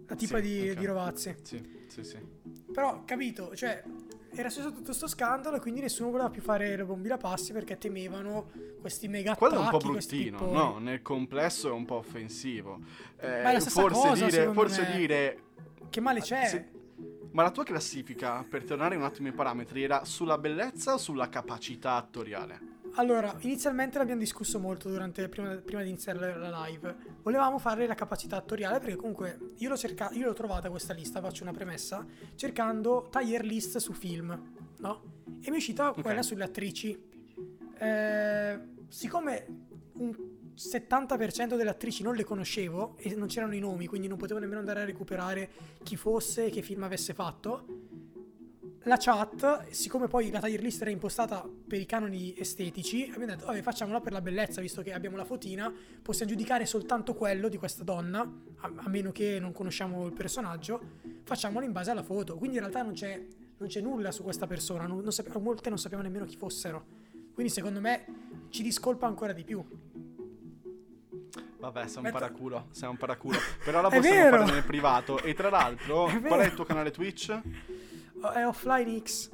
la 0.08 0.15
tipa 0.15 0.38
Sì, 0.38 0.41
di, 0.44 0.70
ok. 0.72 0.77
di 0.77 0.86
Rovazzi. 0.86 1.36
Sì, 1.41 1.86
sì, 1.88 2.03
sì. 2.03 2.18
Però, 2.74 3.03
capito, 3.06 3.56
cioè, 3.56 3.82
era 4.39 4.50
successo 4.50 4.72
tutto 4.74 4.93
sto 4.93 5.08
scandalo 5.08 5.58
e 5.58 5.60
quindi 5.60 5.81
nessuno 5.81 6.10
voleva 6.12 6.29
più 6.29 6.41
fare 6.41 6.75
le 6.75 6.86
bombi 6.86 7.08
la 7.08 7.17
passi 7.17 7.51
perché 7.51 7.77
temevano 7.77 8.50
questi 8.79 9.08
mega 9.08 9.36
Quello 9.36 9.55
è 9.55 9.58
un 9.58 9.69
po' 9.69 9.77
attacchi, 9.77 9.91
bruttino, 9.91 10.51
no? 10.51 10.77
Nel 10.79 11.01
complesso 11.01 11.67
è 11.69 11.72
un 11.72 11.86
po' 11.86 11.96
offensivo. 11.96 12.79
Eh, 13.19 13.60
forse 13.62 14.00
cosa, 14.00 14.25
dire, 14.25 14.51
forse 14.53 14.86
dire 14.96 15.43
Che 15.89 16.00
male 16.00 16.22
c'è? 16.22 16.46
Se- 16.46 16.72
Ma 17.31 17.43
la 17.43 17.51
tua 17.51 17.63
classifica, 17.63 18.43
per 18.50 18.63
tornare 18.63 18.96
un 18.96 19.03
attimo 19.03 19.27
ai 19.27 19.34
parametri, 19.34 19.84
era 19.84 20.03
sulla 20.05 20.38
bellezza 20.38 20.93
o 20.93 20.98
sulla 20.98 21.29
capacità 21.29 21.93
attoriale? 21.96 22.77
Allora, 22.96 23.36
inizialmente 23.41 23.98
l'abbiamo 23.98 24.19
discusso 24.19 24.60
molto 24.60 24.89
durante, 24.89 25.27
prima, 25.29 25.55
prima 25.55 25.81
di 25.81 25.89
iniziare 25.89 26.38
la 26.38 26.65
live. 26.65 26.96
Volevamo 27.22 27.58
fare 27.60 27.88
la 27.88 27.96
capacità 27.96 28.36
attoriale 28.38 28.79
perché 28.79 28.96
comunque 28.96 29.38
io 29.58 29.69
l'ho, 29.69 29.77
cerca- 29.77 30.10
io 30.13 30.25
l'ho 30.25 30.34
trovata 30.34 30.69
questa 30.69 30.93
lista, 30.93 31.22
faccio 31.22 31.43
una 31.43 31.53
premessa, 31.53 32.05
cercando 32.36 33.10
tier 33.12 33.43
list 33.46 33.77
su 33.77 33.93
film, 33.93 34.38
no? 34.79 35.03
E 35.41 35.50
mi 35.50 35.55
è 35.55 35.58
uscita 35.58 35.89
Ok. 35.89 36.01
quella 36.01 36.22
sulle 36.22 36.43
attrici. 36.43 37.08
Eh, 37.77 38.60
siccome 38.89 39.46
un 39.93 40.15
70% 40.55 41.55
delle 41.55 41.69
attrici 41.69 42.03
non 42.03 42.15
le 42.15 42.25
conoscevo 42.25 42.98
e 42.98 43.15
non 43.15 43.27
c'erano 43.27 43.55
i 43.55 43.60
nomi, 43.60 43.88
quindi 43.88 44.08
non 44.10 44.17
potevo 44.17 44.39
nemmeno 44.39 44.60
andare 44.60 44.81
a 44.81 44.86
recuperare 44.86 45.50
chi 45.84 45.96
fosse 45.96 46.46
e 46.48 46.50
che 46.50 46.62
film 46.62 46.84
avesse 46.84 47.13
fatto, 47.13 47.88
la 48.83 48.98
chat, 48.98 49.67
siccome 49.69 50.07
poi 50.07 50.31
la 50.31 50.39
tier 50.39 50.62
list 50.62 50.81
era 50.81 50.89
impostata 50.89 51.45
per 51.67 51.79
i 51.79 51.86
canoni 51.86 52.33
estetici, 52.38 53.03
abbiamo 53.13 53.33
detto, 53.33 53.45
vabbè, 53.45 53.62
facciamola 53.62 54.00
per 54.00 54.13
la 54.13 54.21
bellezza, 54.21 54.62
visto 54.62 54.81
che 54.81 54.93
abbiamo 54.93 55.17
la 55.17 55.25
fotina, 55.25 55.71
possiamo 56.01 56.31
giudicare 56.31 56.65
soltanto 56.65 57.13
quello 57.13 57.50
di 57.50 57.57
questa 57.57 57.83
donna, 57.83 58.21
a, 58.21 58.71
a 58.75 58.89
meno 58.89 59.12
che 59.12 59.38
non 59.39 59.51
conosciamo 59.51 60.05
il 60.05 60.13
personaggio, 60.13 60.81
facciamolo 61.24 61.65
in 61.65 61.71
base 61.74 61.91
alla 61.91 62.03
foto. 62.03 62.38
Quindi 62.38 62.55
in 62.55 62.62
realtà 62.63 62.81
non 62.81 62.93
c'è, 62.93 63.21
non 63.57 63.67
c'è 63.67 63.81
nulla 63.81 64.12
su 64.12 64.24
questa 64.24 64.48
persona, 64.48 64.86
non, 64.88 65.01
non 65.01 65.12
sape- 65.12 65.38
molte 65.39 65.69
non 65.69 65.77
sapevano 65.77 66.07
nemmeno 66.07 66.25
chi 66.25 66.38
fossero. 66.38 66.86
Quindi 67.33 67.51
secondo 67.51 67.79
me 67.81 68.05
ci 68.50 68.63
discolpa 68.63 69.07
ancora 69.07 69.33
di 69.33 69.43
più. 69.43 69.63
Vabbè, 71.59 71.88
sei 71.88 72.00
un 72.00 72.05
Aspetta. 72.05 72.12
paraculo, 72.12 72.67
sei 72.71 72.89
un 72.89 72.98
paraculo. 72.98 73.38
Però 73.63 73.81
la 73.81 73.89
possiamo 73.91 74.38
fare 74.38 74.51
nel 74.51 74.63
privato. 74.63 75.21
E 75.21 75.33
tra 75.33 75.50
l'altro, 75.50 76.07
È 76.09 76.21
qual 76.21 76.39
è 76.39 76.45
il 76.45 76.53
tuo 76.53 76.63
canale 76.63 76.91
Twitch? 76.91 77.38
Oh, 78.22 78.32
È 78.32 78.46
offline 78.46 79.02
X. 79.02 79.30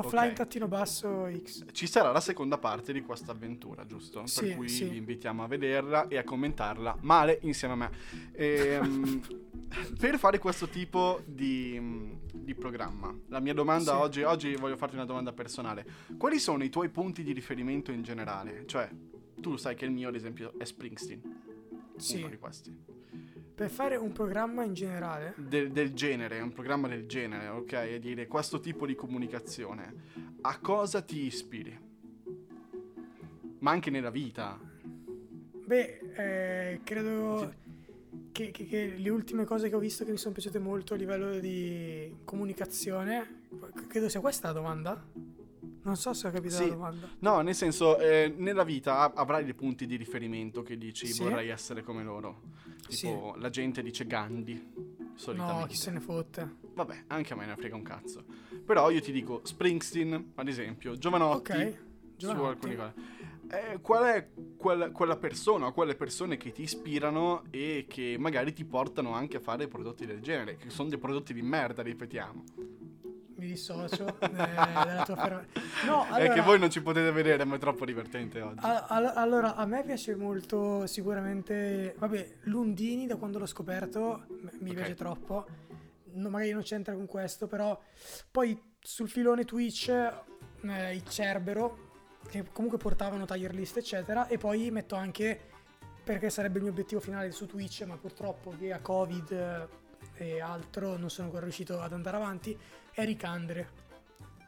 Offline 0.00 0.28
Ok. 0.28 0.32
tattino 0.34 0.68
basso 0.68 1.28
X. 1.42 1.64
Ci 1.72 1.88
sarà 1.88 2.12
la 2.12 2.20
seconda 2.20 2.56
parte 2.56 2.92
di 2.92 3.02
questa 3.02 3.32
avventura, 3.32 3.84
giusto? 3.84 4.24
Sì, 4.26 4.46
per 4.46 4.56
cui 4.56 4.68
sì. 4.68 4.84
vi 4.84 4.96
invitiamo 4.96 5.42
a 5.42 5.48
vederla 5.48 6.06
e 6.06 6.16
a 6.18 6.22
commentarla 6.22 6.98
male 7.00 7.38
insieme 7.42 7.74
a 7.74 7.76
me. 7.76 7.90
Ehm, 8.32 9.20
per 9.98 10.18
fare 10.18 10.38
questo 10.38 10.68
tipo 10.68 11.20
di, 11.26 12.16
di 12.32 12.54
programma, 12.54 13.12
la 13.26 13.40
mia 13.40 13.54
domanda 13.54 13.92
Sì. 13.92 13.98
oggi, 13.98 14.22
oggi 14.22 14.54
voglio 14.54 14.76
farti 14.76 14.94
una 14.94 15.04
domanda 15.04 15.32
personale. 15.32 15.84
Quali 16.16 16.38
sono 16.38 16.62
i 16.62 16.70
tuoi 16.70 16.90
punti 16.90 17.24
di 17.24 17.32
riferimento 17.32 17.90
in 17.90 18.02
generale? 18.02 18.66
Cioè, 18.66 18.88
tu 19.40 19.56
sai 19.56 19.74
che 19.74 19.84
il 19.84 19.90
mio, 19.90 20.08
ad 20.08 20.14
esempio, 20.14 20.52
è 20.58 20.64
Springsteen. 20.64 21.40
Sì. 21.96 22.18
Uno 22.18 22.28
di 22.28 22.38
questi. 22.38 22.76
Per 23.58 23.68
fare 23.70 23.96
un 23.96 24.12
programma 24.12 24.62
in 24.62 24.72
generale, 24.72 25.34
Del, 25.36 25.72
del 25.72 25.92
genere, 25.92 26.40
un 26.40 26.52
programma 26.52 26.86
del 26.86 27.06
genere, 27.06 27.48
ok? 27.48 27.72
E 27.72 27.98
dire 27.98 28.28
questo 28.28 28.60
tipo 28.60 28.86
di 28.86 28.94
comunicazione. 28.94 29.92
A 30.42 30.60
cosa 30.60 31.02
ti 31.02 31.22
ispiri? 31.24 31.76
Ma 33.58 33.72
anche 33.72 33.90
nella 33.90 34.10
vita. 34.10 34.56
beh, 35.68 35.98
eh, 36.14 36.80
credo 36.84 37.52
che, 38.30 38.52
che- 38.52 38.64
che 38.66 38.94
le 38.96 39.08
ultime 39.10 39.44
cose 39.44 39.68
che 39.68 39.74
ho 39.74 39.80
visto 39.80 40.04
che 40.04 40.12
mi 40.12 40.18
sono 40.18 40.32
piaciute 40.34 40.60
molto 40.60 40.94
a 40.94 40.96
livello 40.96 41.38
di 41.40 42.14
comunicazione, 42.24 43.46
credo 43.88 44.08
sia 44.08 44.20
questa 44.20 44.46
la 44.48 44.54
domanda. 44.54 45.04
Non 45.82 45.96
so 45.96 46.12
se 46.12 46.28
ho 46.28 46.30
capito 46.30 46.54
Sì. 46.54 46.68
la 46.68 46.74
domanda. 46.74 47.08
No, 47.18 47.40
nel 47.40 47.54
senso, 47.56 47.98
eh, 47.98 48.32
nella 48.36 48.62
vita 48.64 49.12
avrai 49.14 49.42
dei 49.44 49.54
punti 49.54 49.84
di 49.86 49.96
riferimento 49.96 50.62
che 50.62 50.78
dici 50.78 51.06
Sì. 51.08 51.22
vorrei 51.24 51.48
essere 51.48 51.82
come 51.82 52.02
loro. 52.04 52.42
Tipo, 52.88 53.34
la 53.38 53.50
gente 53.50 53.82
dice 53.82 54.06
Gandhi, 54.06 54.72
solitamente. 55.14 55.60
No, 55.60 55.66
chi 55.66 55.76
se 55.76 55.90
ne 55.90 56.00
fotte. 56.00 56.56
Vabbè, 56.74 57.04
anche 57.08 57.32
a 57.32 57.36
me 57.36 57.46
ne 57.46 57.56
frega 57.56 57.74
un 57.76 57.82
cazzo. 57.82 58.24
Però 58.64 58.90
io 58.90 59.00
ti 59.00 59.12
dico 59.12 59.40
Springsteen, 59.44 60.32
ad 60.36 60.48
esempio, 60.48 60.96
Giovanotti, 60.96 61.52
Ok, 61.52 61.72
su 61.72 62.16
Giovanotti. 62.16 62.48
alcuni 62.48 62.76
cose. 62.76 63.16
Eh, 63.50 63.80
qual 63.80 64.04
è 64.04 64.28
quel- 64.58 64.92
quella 64.92 65.16
persona 65.16 65.66
o 65.68 65.72
quelle 65.72 65.94
persone 65.94 66.36
che 66.36 66.52
ti 66.52 66.62
ispirano 66.62 67.44
e 67.50 67.86
che 67.88 68.16
magari 68.18 68.52
ti 68.52 68.64
portano 68.66 69.12
anche 69.14 69.38
a 69.38 69.40
fare 69.40 69.66
prodotti 69.68 70.04
del 70.04 70.20
genere, 70.20 70.56
che 70.56 70.68
sono 70.68 70.90
dei 70.90 70.98
prodotti 70.98 71.32
di 71.32 71.40
merda, 71.42 71.82
ripetiamo. 71.82 72.44
Mi 73.38 73.46
dissocio 73.46 74.06
eh, 74.20 74.28
dalla 74.30 75.04
tua 75.04 75.14
afferma- 75.16 75.44
No, 75.86 76.02
allora, 76.10 76.18
È 76.18 76.34
che 76.34 76.40
voi 76.40 76.58
non 76.58 76.70
ci 76.70 76.82
potete 76.82 77.12
vedere, 77.12 77.44
ma 77.44 77.54
è 77.54 77.58
troppo 77.60 77.84
divertente 77.84 78.40
oggi. 78.40 78.58
a- 78.64 78.86
a- 78.86 79.12
allora, 79.14 79.54
a 79.54 79.64
me 79.64 79.84
piace 79.84 80.16
molto 80.16 80.86
sicuramente... 80.88 81.94
Vabbè, 81.98 82.34
Lundini 82.42 83.06
da 83.06 83.14
quando 83.16 83.38
l'ho 83.38 83.46
scoperto 83.46 84.24
mi 84.60 84.70
Ok. 84.70 84.74
piace 84.76 84.94
troppo. 84.94 85.46
No, 86.14 86.30
magari 86.30 86.50
non 86.50 86.62
c'entra 86.62 86.94
con 86.94 87.06
questo, 87.06 87.46
però 87.46 87.80
poi 88.30 88.60
sul 88.80 89.08
filone 89.08 89.44
Twitch 89.44 89.88
eh, 89.88 90.94
il 90.94 91.04
Cerbero, 91.08 91.90
che 92.28 92.44
comunque 92.52 92.78
portavano 92.78 93.24
tier 93.24 93.54
list, 93.54 93.76
eccetera, 93.76 94.26
e 94.26 94.36
poi 94.36 94.68
metto 94.72 94.96
anche, 94.96 95.38
perché 96.02 96.28
sarebbe 96.28 96.56
il 96.56 96.62
mio 96.64 96.72
obiettivo 96.72 97.00
finale 97.00 97.30
su 97.30 97.46
Twitch, 97.46 97.82
ma 97.82 97.96
purtroppo 97.96 98.50
via 98.50 98.80
Covid 98.80 99.30
eh, 99.30 99.86
e 100.20 100.40
altro 100.40 100.96
non 100.96 101.10
sono 101.10 101.26
ancora 101.28 101.44
riuscito 101.44 101.80
ad 101.80 101.92
andare 101.92 102.16
avanti, 102.16 102.58
Eric 103.02 103.24
Andre. 103.24 103.68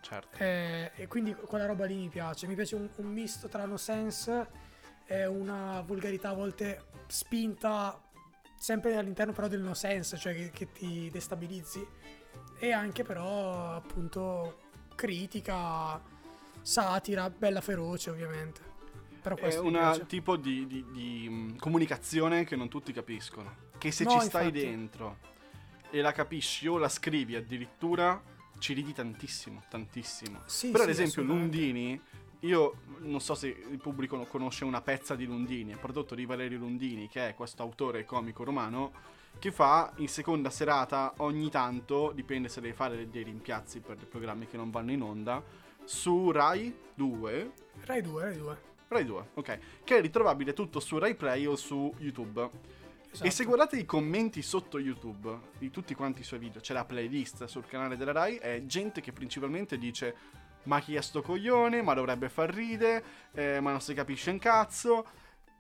Certo. 0.01 0.39
Eh, 0.43 0.91
e 0.95 1.07
quindi 1.07 1.35
quella 1.35 1.67
roba 1.67 1.85
lì 1.85 1.95
mi 1.95 2.09
piace. 2.09 2.47
Mi 2.47 2.55
piace 2.55 2.75
un, 2.75 2.89
un 2.97 3.07
misto 3.07 3.49
tra 3.49 3.65
no 3.65 3.77
sense 3.77 4.49
e 5.07 5.27
una 5.27 5.81
volgarità 5.83 6.31
a 6.31 6.35
volte 6.35 6.85
spinta, 7.07 8.01
sempre 8.59 8.97
all'interno 8.97 9.33
però 9.33 9.47
del 9.49 9.61
no 9.61 9.75
sense, 9.75 10.17
cioè 10.17 10.35
che, 10.35 10.51
che 10.51 10.73
ti 10.73 11.11
destabilizzi. 11.11 11.87
E 12.59 12.73
anche 12.73 13.03
però 13.05 13.73
appunto 13.75 14.61
critica, 14.95 16.01
satira, 16.63 17.31
bella 17.31 17.61
feroce 17.61 18.11
ovviamente. 18.11 18.69
Però 19.23 19.37
È 19.37 19.59
un 19.59 20.05
tipo 20.07 20.37
di, 20.37 20.67
di- 20.67 20.85
di, 20.91 21.29
mh, 21.29 21.57
comunicazione 21.59 22.45
che 22.45 22.57
non 22.57 22.69
tutti 22.69 22.93
capiscono. 22.93 23.69
Che 23.77 23.91
se 23.93 24.05
No, 24.05 24.11
ci 24.13 24.21
stai 24.21 24.47
infatti. 24.47 24.65
dentro 24.65 25.19
e 25.91 26.01
la 26.01 26.13
capisci 26.13 26.67
o 26.69 26.79
la 26.79 26.89
scrivi 26.89 27.35
addirittura, 27.35 28.23
ci 28.61 28.75
ridi 28.75 28.93
tantissimo, 28.93 29.65
tantissimo. 29.69 30.43
Sì, 30.45 30.71
Però 30.71 30.85
ad 30.85 30.91
sì, 30.91 31.03
esempio 31.03 31.23
assolutamente. 31.23 31.57
Lundini, 31.57 32.01
io 32.41 32.75
non 33.01 33.21
so 33.21 33.35
se 33.35 33.49
il 33.49 33.79
pubblico 33.79 34.17
conosce 34.27 34.65
una 34.65 34.81
pezza 34.81 35.17
di 35.17 35.27
Lundini, 35.27 35.73
è 35.73 35.77
prodotto 35.77 36.15
di 36.15 36.25
Valerio 36.25 36.59
Lundini, 36.59 37.09
che 37.09 37.31
è 37.31 37.35
questo 37.35 37.63
autore 37.63 38.05
comico 38.05 38.45
romano, 38.45 38.93
che 39.39 39.51
fa 39.51 39.93
in 39.97 40.09
seconda 40.09 40.51
serata 40.51 41.15
ogni 41.19 41.51
tanto, 41.51 42.13
dipende 42.15 42.49
se 42.49 42.61
deve 42.61 42.75
fare 42.75 43.09
dei 43.11 43.25
rimpiazzi 43.25 43.81
per 43.81 43.97
dei 43.97 44.07
programmi 44.07 44.47
che 44.47 44.57
non 44.57 44.71
vanno 44.71 44.93
in 44.93 45.03
onda, 45.03 45.43
su 45.85 46.31
Rai 46.31 46.75
2, 46.95 47.53
Rai 47.85 48.03
2, 48.03 48.23
Rai 48.23 48.37
2. 48.37 48.59
Rai 48.89 49.05
2, 49.05 49.29
ok, 49.35 49.59
che 49.85 49.99
è 49.99 50.01
ritrovabile 50.01 50.53
tutto 50.53 50.81
su 50.81 50.99
Rai 50.99 51.15
Play 51.15 51.47
o 51.47 51.57
su 51.57 51.93
YouTube. 51.99 52.51
Esatto. 53.13 53.27
E 53.27 53.31
se 53.31 53.45
guardate 53.45 53.77
i 53.77 53.85
commenti 53.85 54.41
sotto 54.41 54.79
YouTube 54.79 55.37
di 55.59 55.71
tutti 55.71 55.95
quanti 55.95 56.21
i 56.21 56.25
suoi 56.25 56.39
video, 56.39 56.61
c'è 56.61 56.73
la 56.73 56.85
playlist 56.85 57.45
sul 57.47 57.67
canale 57.67 57.97
della 57.97 58.13
Rai, 58.13 58.37
è 58.37 58.65
gente 58.67 59.01
che 59.01 59.13
principalmente 59.13 59.79
dice 59.79 60.15
ma 60.65 60.79
chi 60.81 60.95
è 60.95 61.01
sto 61.01 61.21
coglione, 61.23 61.83
ma 61.83 61.95
dovrebbe 61.95 62.29
far 62.29 62.51
ride, 62.53 63.03
eh, 63.33 63.61
ma 63.61 63.71
non 63.71 63.81
si 63.81 63.95
capisce 63.95 64.31
un 64.31 64.39
cazzo, 64.39 65.07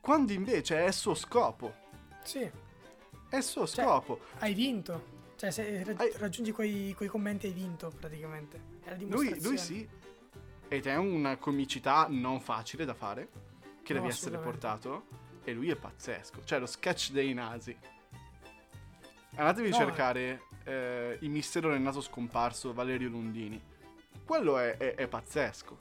quando 0.00 0.32
invece 0.32 0.78
è 0.78 0.86
il 0.86 0.92
suo 0.92 1.14
scopo, 1.14 1.74
Sì, 2.22 2.40
è 3.28 3.36
il 3.36 3.42
suo 3.42 3.66
Cioè, 3.66 3.84
scopo. 3.84 4.20
hai 4.40 4.54
vinto. 4.54 5.18
Cioè 5.36 5.50
se 5.50 5.82
ra- 5.84 5.94
Hai- 5.96 6.12
raggiungi 6.18 6.52
quei, 6.52 6.92
quei 6.94 7.08
commenti 7.08 7.46
hai 7.46 7.52
vinto 7.54 7.90
praticamente. 7.98 8.78
È 8.84 8.90
la 8.90 8.96
Lui, 9.08 9.40
lui 9.42 9.56
sì, 9.56 9.88
ed 10.68 10.86
è 10.86 10.96
una 10.96 11.36
comicità 11.38 12.06
non 12.10 12.40
facile 12.40 12.84
da 12.84 12.92
fare, 12.94 13.28
che 13.82 13.94
No, 13.94 14.00
deve 14.00 14.12
essere 14.12 14.36
portato, 14.38 15.06
e 15.44 15.52
lui 15.52 15.70
è 15.70 15.76
pazzesco, 15.76 16.44
cioè 16.44 16.58
lo 16.58 16.66
sketch 16.66 17.10
dei 17.12 17.32
nasi. 17.34 17.76
Andatevi 19.36 19.70
No, 19.70 19.76
a 19.76 19.78
cercare 19.78 20.42
eh, 20.64 21.16
Il 21.20 21.30
mistero 21.30 21.70
del 21.70 21.80
naso 21.80 22.00
scomparso 22.00 22.72
Valerio 22.72 23.08
Lundini. 23.08 23.60
Quello 24.24 24.58
è, 24.58 24.76
è- 24.76 24.94
è 24.94 25.06
pazzesco. 25.06 25.78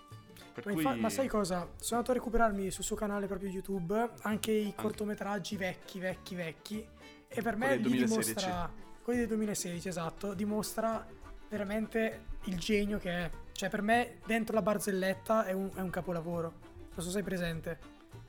Ma, 0.56 0.62
cui... 0.62 0.74
infa- 0.74 0.96
ma 0.96 1.10
sai 1.10 1.28
cosa? 1.28 1.68
Sono 1.78 2.00
andato 2.00 2.12
a 2.12 2.14
recuperarmi 2.16 2.72
sul 2.72 2.84
suo 2.84 2.96
canale 2.96 3.28
proprio 3.28 3.50
YouTube 3.50 4.12
anche 4.22 4.52
i 4.52 4.74
cortometraggi 4.76 5.56
vecchi, 5.58 6.00
vecchi, 6.00 6.36
vecchi. 6.36 6.88
E 7.28 7.42
per 7.42 7.56
me 7.56 7.76
lì 7.76 7.82
2016. 7.84 8.34
dimostra. 8.34 8.72
Quelli 9.04 9.20
del 9.20 9.28
2016, 9.30 9.88
esatto. 9.88 10.34
Dimostra 10.34 11.06
veramente 11.50 12.26
il 12.46 12.58
genio 12.58 12.98
che 12.98 13.12
è. 13.12 13.32
Cioè, 13.52 13.70
per 13.70 13.82
me, 13.82 14.20
dentro 14.26 14.56
la 14.56 14.62
barzelletta 14.62 15.46
è 15.46 15.52
un, 15.52 15.70
è 15.76 15.82
un 15.82 15.90
capolavoro. 15.90 16.54
Non 16.80 16.92
so 16.96 17.02
se 17.02 17.12
sei 17.12 17.24
presente. 17.24 17.80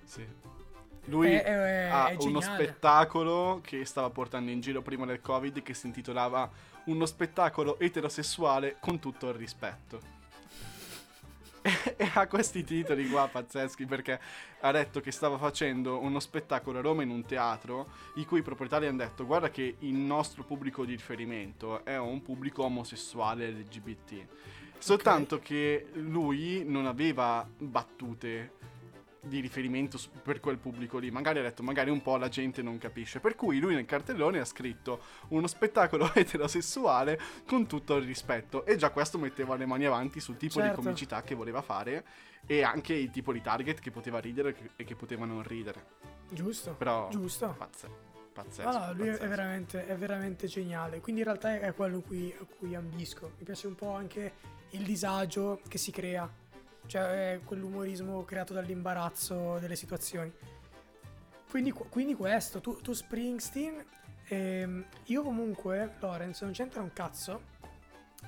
Sì. 0.05 0.27
Lui 1.11 1.33
È- 1.33 1.43
è- 1.43 1.89
ha 1.89 2.09
è 2.09 2.17
uno 2.21 2.41
spettacolo 2.41 3.61
che 3.63 3.85
stava 3.85 4.11
portando 4.11 4.51
in 4.51 4.61
giro 4.61 4.81
prima 4.81 5.05
del 5.05 5.21
Covid 5.21 5.63
che 5.63 5.75
si 5.75 5.87
intitolava 5.87 6.49
Uno 6.85 7.05
spettacolo 7.05 7.79
eterosessuale 7.79 8.77
con 8.81 8.99
tutto 8.99 9.29
il 9.29 9.35
rispetto. 9.35 10.01
E, 11.97 12.11
ha 12.15 12.27
questi 12.27 12.65
titoli 12.65 13.07
qua 13.07 13.29
pazzeschi 13.29 13.85
perché 13.85 14.19
ha 14.61 14.71
detto 14.73 15.01
che 15.03 15.11
stava 15.11 15.37
facendo 15.37 15.99
uno 15.99 16.19
spettacolo 16.19 16.79
a 16.79 16.81
Roma 16.81 17.03
in 17.03 17.11
un 17.11 17.27
teatro 17.27 17.87
i 18.15 18.25
cui 18.25 18.41
proprietari 18.41 18.87
hanno 18.87 18.97
detto 18.97 19.27
guarda 19.27 19.51
che 19.51 19.77
il 19.81 19.95
nostro 19.95 20.43
pubblico 20.43 20.87
di 20.87 20.93
riferimento 20.93 21.85
è 21.85 21.99
un 21.99 22.23
pubblico 22.23 22.65
omosessuale 22.65 23.51
LGBT 23.51 24.27
Soltanto 24.79 25.41
che 25.41 25.89
lui 25.93 26.65
non 26.65 26.87
aveva 26.87 27.47
battute 27.59 28.53
di 29.23 29.41
riferimento 29.41 29.99
per 30.23 30.41
quel 30.41 30.59
pubblico 30.59 30.99
lì. 30.99 31.11
Magari 31.11 31.39
ha 31.39 31.43
detto, 31.43 31.63
magari 31.63 31.91
un 31.91 32.01
po' 32.03 32.17
la 32.17 32.29
gente 32.29 32.63
non 32.63 32.79
capisce. 32.79 33.21
Per 33.21 33.35
cui 33.37 33.59
lui 33.59 33.75
nel 33.75 33.85
cartellone 33.85 34.39
ha 34.41 34.45
scritto 34.45 35.01
uno 35.29 35.47
spettacolo 35.47 36.11
eterosessuale 36.15 37.19
con 37.47 37.67
tutto 37.67 37.97
il 37.97 38.07
rispetto. 38.07 38.65
E 38.65 38.77
già 38.77 38.91
questo 38.91 39.19
metteva 39.19 39.57
le 39.57 39.67
mani 39.67 39.85
avanti 39.85 40.21
sul 40.21 40.37
tipo 40.37 40.55
Certo. 40.61 40.77
di 40.81 40.83
comicità 40.85 41.23
che 41.23 41.35
voleva 41.35 41.61
fare 41.63 42.05
e 42.47 42.63
anche 42.63 42.95
il 42.95 43.11
tipo 43.11 43.33
di 43.33 43.43
target 43.43 43.79
che 43.81 43.91
poteva 43.91 44.19
ridere 44.19 44.57
e 44.77 44.85
che 44.85 44.95
poteva 44.97 45.25
non 45.27 45.43
ridere. 45.43 45.85
Giusto. 46.31 46.73
Però 46.75 47.09
Giusto. 47.11 47.55
pazze- 47.59 47.89
pazzesco. 48.33 48.71
No, 48.71 48.79
no, 48.87 48.93
lui 48.95 49.09
è 49.09 49.11
pazzesco. 49.11 49.29
veramente, 49.29 49.87
è 49.87 49.97
veramente 49.97 50.47
geniale. 50.47 51.01
Quindi 51.01 51.21
in 51.21 51.27
realtà 51.27 51.59
è 51.61 51.75
quello 51.75 51.99
a 51.99 52.03
cui, 52.03 52.35
a 52.41 52.45
cui 52.59 52.75
ambisco. 52.75 53.33
Mi 53.39 53.45
piace 53.45 53.67
un 53.67 53.75
po' 53.75 53.91
anche 53.95 54.33
il 54.71 54.83
disagio 54.83 55.61
che 55.69 55.77
si 55.79 55.91
crea. 55.91 56.27
Cioè, 56.91 57.39
quell'umorismo 57.45 58.25
creato 58.25 58.53
dall'imbarazzo 58.53 59.59
delle 59.61 59.77
situazioni. 59.77 60.33
Quindi, 61.49 61.71
quindi 61.71 62.15
questo, 62.17 62.61
tu, 62.61 62.81
tu 62.81 62.93
Springsteen, 62.93 63.85
ehm, 64.27 64.85
io 65.05 65.23
comunque, 65.23 65.95
Lorenz, 66.01 66.43
non 66.43 66.51
c'entra 66.51 66.83
un 66.83 66.93
cazzo, 66.93 67.43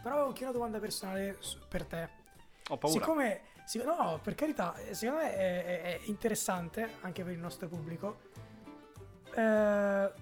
però 0.00 0.14
avevo 0.14 0.28
anche 0.28 0.44
una 0.44 0.52
domanda 0.52 0.78
personale 0.78 1.36
su- 1.40 1.58
per 1.68 1.84
te. 1.86 2.08
Ho 2.68 2.78
paura. 2.78 2.96
Siccome, 3.00 3.40
sic- 3.64 3.84
no, 3.84 4.20
per 4.22 4.36
carità, 4.36 4.76
secondo 4.92 5.22
me 5.24 5.34
è, 5.34 5.64
è- 5.64 5.82
è 5.82 6.00
interessante 6.04 6.88
anche 7.00 7.24
per 7.24 7.32
il 7.32 7.40
nostro 7.40 7.66
pubblico. 7.66 8.20
Eh, 9.34 10.12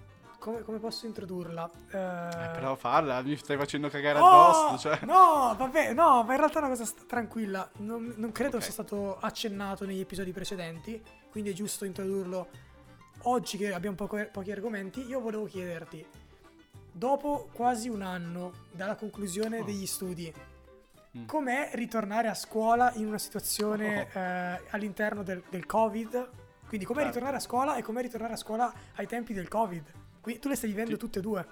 come, 0.41 0.63
come 0.63 0.79
posso 0.79 1.05
introdurla? 1.05 1.69
Eh, 1.91 1.97
Eh, 1.97 2.49
però 2.53 2.75
farla, 2.75 3.21
mi 3.21 3.35
stai 3.37 3.57
facendo 3.57 3.87
cagare 3.89 4.17
oh, 4.19 4.25
addosso. 4.25 4.77
Cioè. 4.79 4.99
No, 5.05 5.53
vabbè, 5.55 5.93
no, 5.93 6.23
ma 6.23 6.31
in 6.33 6.37
realtà 6.39 6.55
è 6.55 6.61
una 6.63 6.69
cosa 6.69 6.85
st- 6.85 7.05
tranquilla. 7.05 7.69
Non, 7.77 8.13
non 8.17 8.31
credo 8.31 8.57
Ok. 8.57 8.63
sia 8.63 8.71
stato 8.71 9.17
accennato 9.19 9.85
negli 9.85 9.99
episodi 9.99 10.31
precedenti, 10.31 11.01
quindi 11.29 11.51
è 11.51 11.53
giusto 11.53 11.85
introdurlo 11.85 12.47
oggi 13.25 13.57
che 13.57 13.71
abbiamo 13.71 13.95
poco- 13.95 14.27
pochi 14.31 14.51
argomenti. 14.51 15.05
Io 15.05 15.19
volevo 15.21 15.45
chiederti, 15.45 16.03
dopo 16.91 17.49
quasi 17.53 17.87
un 17.89 18.01
anno 18.01 18.51
dalla 18.71 18.95
conclusione 18.95 19.59
Oh. 19.59 19.63
degli 19.63 19.85
studi, 19.85 20.33
Mm. 21.17 21.25
com'è 21.25 21.71
ritornare 21.73 22.29
a 22.29 22.33
scuola 22.33 22.91
in 22.95 23.05
una 23.05 23.17
situazione 23.19 24.07
Oh. 24.13 24.17
eh, 24.19 24.61
all'interno 24.71 25.23
del, 25.23 25.43
del 25.49 25.65
Covid? 25.65 26.29
Quindi 26.67 26.85
com'è 26.87 27.01
Certo. 27.01 27.15
ritornare 27.15 27.37
a 27.37 27.45
scuola 27.45 27.75
e 27.75 27.81
com'è 27.83 28.01
ritornare 28.01 28.33
a 28.33 28.37
scuola 28.37 28.73
ai 28.95 29.05
tempi 29.07 29.33
del 29.33 29.49
Covid? 29.49 29.83
Qui, 30.21 30.39
tu 30.39 30.47
le 30.49 30.55
stai 30.55 30.69
vivendo 30.69 30.91
Ti- 30.93 30.97
tutte 30.99 31.19
e 31.19 31.21
due, 31.21 31.45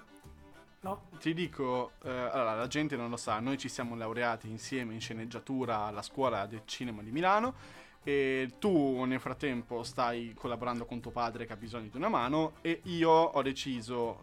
no? 0.80 1.08
Ti 1.18 1.34
dico, 1.34 1.92
eh, 2.04 2.08
allora 2.10 2.54
la 2.54 2.66
gente 2.68 2.96
non 2.96 3.10
lo 3.10 3.16
sa, 3.16 3.40
noi 3.40 3.58
ci 3.58 3.68
siamo 3.68 3.96
laureati 3.96 4.48
insieme 4.48 4.94
in 4.94 5.00
sceneggiatura 5.00 5.84
alla 5.86 6.02
scuola 6.02 6.46
del 6.46 6.62
cinema 6.66 7.02
di 7.02 7.10
Milano 7.10 7.54
e 8.02 8.52
tu 8.58 9.02
nel 9.04 9.20
frattempo 9.20 9.82
stai 9.82 10.32
collaborando 10.34 10.86
con 10.86 11.00
tuo 11.00 11.10
padre 11.10 11.46
che 11.46 11.52
ha 11.52 11.56
bisogno 11.56 11.88
di 11.90 11.96
una 11.96 12.08
mano 12.08 12.52
e 12.62 12.80
io 12.84 13.10
ho 13.10 13.42
deciso, 13.42 14.22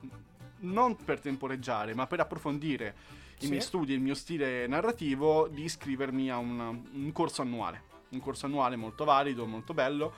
non 0.59 0.95
per 0.95 1.19
temporeggiare, 1.19 1.93
ma 1.93 2.07
per 2.07 2.21
approfondire 2.21 2.95
i 3.39 3.43
Sì. 3.43 3.49
miei 3.49 3.61
studi 3.61 3.91
e 3.91 3.95
il 3.95 4.01
mio 4.01 4.15
stile 4.15 4.65
narrativo, 4.65 5.47
di 5.47 5.63
iscrivermi 5.63 6.31
a 6.31 6.37
una- 6.37 6.69
un 6.69 7.11
corso 7.13 7.41
annuale. 7.43 7.83
Un 8.09 8.19
corso 8.19 8.45
annuale 8.45 8.75
molto 8.75 9.03
valido, 9.03 9.45
molto 9.45 9.73
bello. 9.73 10.13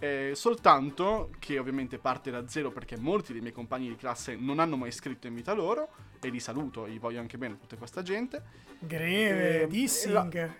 eh, 0.00 0.32
soltanto 0.34 1.30
che 1.38 1.56
ovviamente 1.58 1.98
parte 1.98 2.30
da 2.32 2.48
zero 2.48 2.72
perché 2.72 2.96
molti 2.98 3.32
dei 3.32 3.40
miei 3.40 3.52
compagni 3.52 3.86
di 3.88 3.94
classe 3.96 4.34
non 4.34 4.58
hanno 4.58 4.76
mai 4.76 4.90
scritto 4.90 5.28
in 5.28 5.34
vita 5.34 5.52
loro 5.52 5.88
e 6.20 6.30
li 6.30 6.40
saluto, 6.40 6.88
gli 6.88 6.98
voglio 6.98 7.20
anche 7.20 7.38
bene 7.38 7.56
tutta 7.58 7.76
questa 7.76 8.02
gente. 8.02 8.42
Greve, 8.80 9.62
Eh, 9.62 9.66
dissing. 9.68 10.50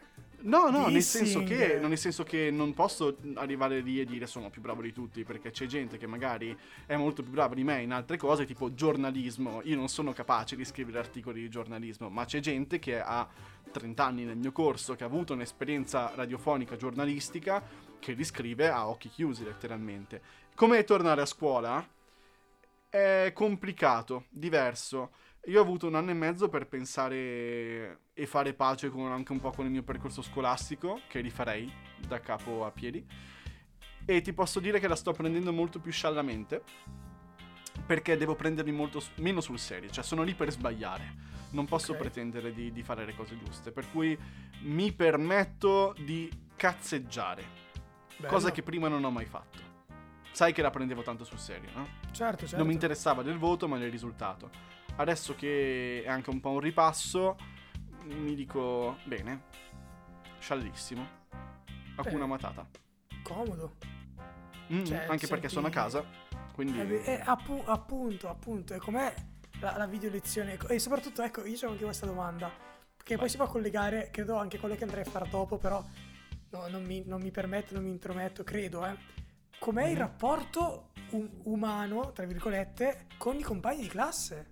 No, 0.45 0.69
no, 0.69 0.89
nel 0.89 1.03
senso, 1.03 1.43
che, 1.43 1.79
nel 1.79 1.97
senso 1.97 2.23
che 2.23 2.51
non 2.51 2.75
posso 2.75 3.17
arrivare 3.37 3.81
lì 3.81 4.01
e 4.01 4.05
dire 4.05 4.27
sono 4.27 4.51
più 4.51 4.61
bravo 4.61 4.83
di 4.83 4.93
tutti, 4.93 5.25
perché 5.25 5.51
c'è 5.51 5.65
gente 5.65 5.97
che 5.97 6.07
magari 6.07 6.57
è 6.85 6.97
molto 6.97 7.23
più 7.23 7.33
brava 7.33 7.55
di 7.55 7.65
me 7.65 7.81
in 7.81 7.93
altre 7.93 8.19
cose, 8.19 8.45
tipo 8.45 8.75
giornalismo. 8.75 9.63
Io 9.65 9.77
non 9.77 9.89
sono 9.89 10.13
capace 10.13 10.55
di 10.55 10.65
scrivere 10.67 10.99
articoli 10.99 11.41
di 11.41 11.49
giornalismo, 11.49 12.11
ma 12.11 12.27
c'è 12.27 12.41
gente 12.41 12.79
che 12.79 13.01
ha 13.01 13.27
30 13.71 14.05
anni 14.05 14.25
nel 14.25 14.37
mio 14.37 14.53
corso, 14.53 14.95
che 14.95 15.05
ha 15.05 15.07
avuto 15.07 15.33
un'esperienza 15.33 16.13
radiofonica 16.15 16.77
giornalistica, 16.77 17.63
che 17.99 18.13
li 18.13 18.25
scrive 18.25 18.69
a 18.69 18.87
occhi 18.87 19.09
chiusi 19.09 19.45
letteralmente. 19.45 20.21
Come 20.55 20.85
tornare 20.85 21.23
a 21.23 21.27
scuola? 21.27 21.89
È 22.91 23.31
complicato, 23.35 24.27
diverso. 24.29 25.11
Io 25.47 25.59
ho 25.59 25.63
avuto 25.63 25.87
un 25.87 25.95
anno 25.95 26.11
e 26.11 26.15
mezzo 26.15 26.49
per 26.49 26.67
pensare 26.67 27.99
e 28.15 28.27
fare 28.27 28.55
pace 28.55 28.89
con, 28.89 29.13
anche 29.13 29.33
un 29.33 29.41
po' 29.41 29.51
con 29.51 29.67
il 29.67 29.71
mio 29.71 29.83
percorso 29.83 30.23
scolastico, 30.23 31.01
che 31.07 31.21
rifarei 31.21 31.71
da 32.07 32.19
capo 32.21 32.65
a 32.65 32.71
piedi. 32.71 33.05
E 34.07 34.21
ti 34.23 34.33
posso 34.33 34.59
dire 34.61 34.81
che 34.81 34.89
la 34.89 34.97
sto 34.97 35.13
prendendo 35.13 35.53
molto 35.53 35.81
più 35.81 35.93
sciallamente, 35.93 36.63
perché 37.87 38.17
devo 38.17 38.35
prendermi 38.35 38.73
molto 38.73 39.01
s- 39.01 39.11
meno 39.17 39.41
sul 39.43 39.59
serio, 39.59 39.91
cioè 39.91 40.03
sono 40.03 40.23
lì 40.23 40.35
per 40.35 40.51
sbagliare. 40.51 41.33
Non 41.51 41.67
posso 41.67 41.93
Ok. 41.93 41.99
pretendere 41.99 42.53
di, 42.55 42.73
di 42.73 42.83
fare 42.83 43.05
le 43.05 43.15
cose 43.15 43.37
giuste, 43.39 43.71
per 43.71 43.91
cui 43.91 44.19
mi 44.63 44.93
permetto 44.93 45.95
di 45.99 46.31
cazzeggiare, 46.57 47.45
Bello. 48.17 48.29
cosa 48.33 48.51
che 48.51 48.63
prima 48.63 48.89
non 48.89 49.05
ho 49.05 49.11
mai 49.11 49.27
fatto. 49.27 49.59
Sai 50.33 50.53
che 50.53 50.63
la 50.63 50.71
prendevo 50.71 51.03
tanto 51.03 51.23
sul 51.25 51.39
serio, 51.39 51.69
no? 51.75 51.87
Certo, 52.13 52.39
certo. 52.41 52.57
Non 52.57 52.67
mi 52.67 52.73
interessava 52.73 53.23
del 53.23 53.37
voto, 53.39 53.69
ma 53.69 53.77
del 53.79 53.91
risultato. 53.91 54.51
Adesso 54.97 55.35
che 55.35 56.03
è 56.05 56.09
anche 56.09 56.31
un 56.31 56.41
po' 56.41 56.51
un 56.51 56.61
ripasso, 56.61 57.37
mi 58.05 58.35
dico 58.35 58.99
bene, 59.05 59.43
sciallissimo. 60.39 61.23
Hakuna 61.97 62.27
Matata. 62.27 62.67
Comodo. 63.23 63.75
Mm, 64.73 64.85
cioè, 64.85 65.07
anche 65.09 65.27
perché 65.27 65.49
sono 65.49 65.67
a 65.67 65.71
casa, 65.71 66.05
quindi 66.55 66.79
Eh, 66.81 67.03
eh, 67.05 67.23
appu- 67.25 67.63
appunto, 67.69 68.29
appunto. 68.29 68.75
E 68.75 68.79
com'è 68.79 69.13
la, 69.61 69.77
la 69.77 69.87
video 69.87 70.11
lezione? 70.11 70.57
E 70.69 70.79
soprattutto, 70.79 71.23
ecco, 71.23 71.45
io 71.45 71.57
ho 71.67 71.71
anche 71.73 71.85
questa 71.85 72.07
domanda. 72.07 72.51
Che 72.97 73.15
poi 73.15 73.17
Vai. 73.17 73.29
si 73.29 73.37
può 73.37 73.47
collegare, 73.47 74.11
credo, 74.11 74.37
anche 74.37 74.57
a 74.57 74.61
quello 74.61 74.77
che 74.77 74.85
andrei 74.85 75.03
a 75.03 75.11
fare 75.11 75.29
dopo, 75.29 75.59
però 75.59 75.85
no, 76.51 76.69
non, 76.69 76.85
mi, 76.85 77.03
non 77.05 77.21
mi 77.21 77.31
permetto, 77.31 77.75
non 77.75 77.83
mi 77.83 77.91
intrometto, 77.91 78.45
credo, 78.45 78.87
eh. 78.87 78.97
Com'è 79.59 79.87
il 79.87 79.93
Mhm. 79.93 79.99
rapporto 79.99 80.91
um- 81.11 81.41
umano, 81.45 82.13
tra 82.13 82.25
virgolette, 82.25 83.07
con 83.19 83.37
i 83.37 83.43
compagni 83.43 83.83
di 83.83 83.89
classe? 83.89 84.49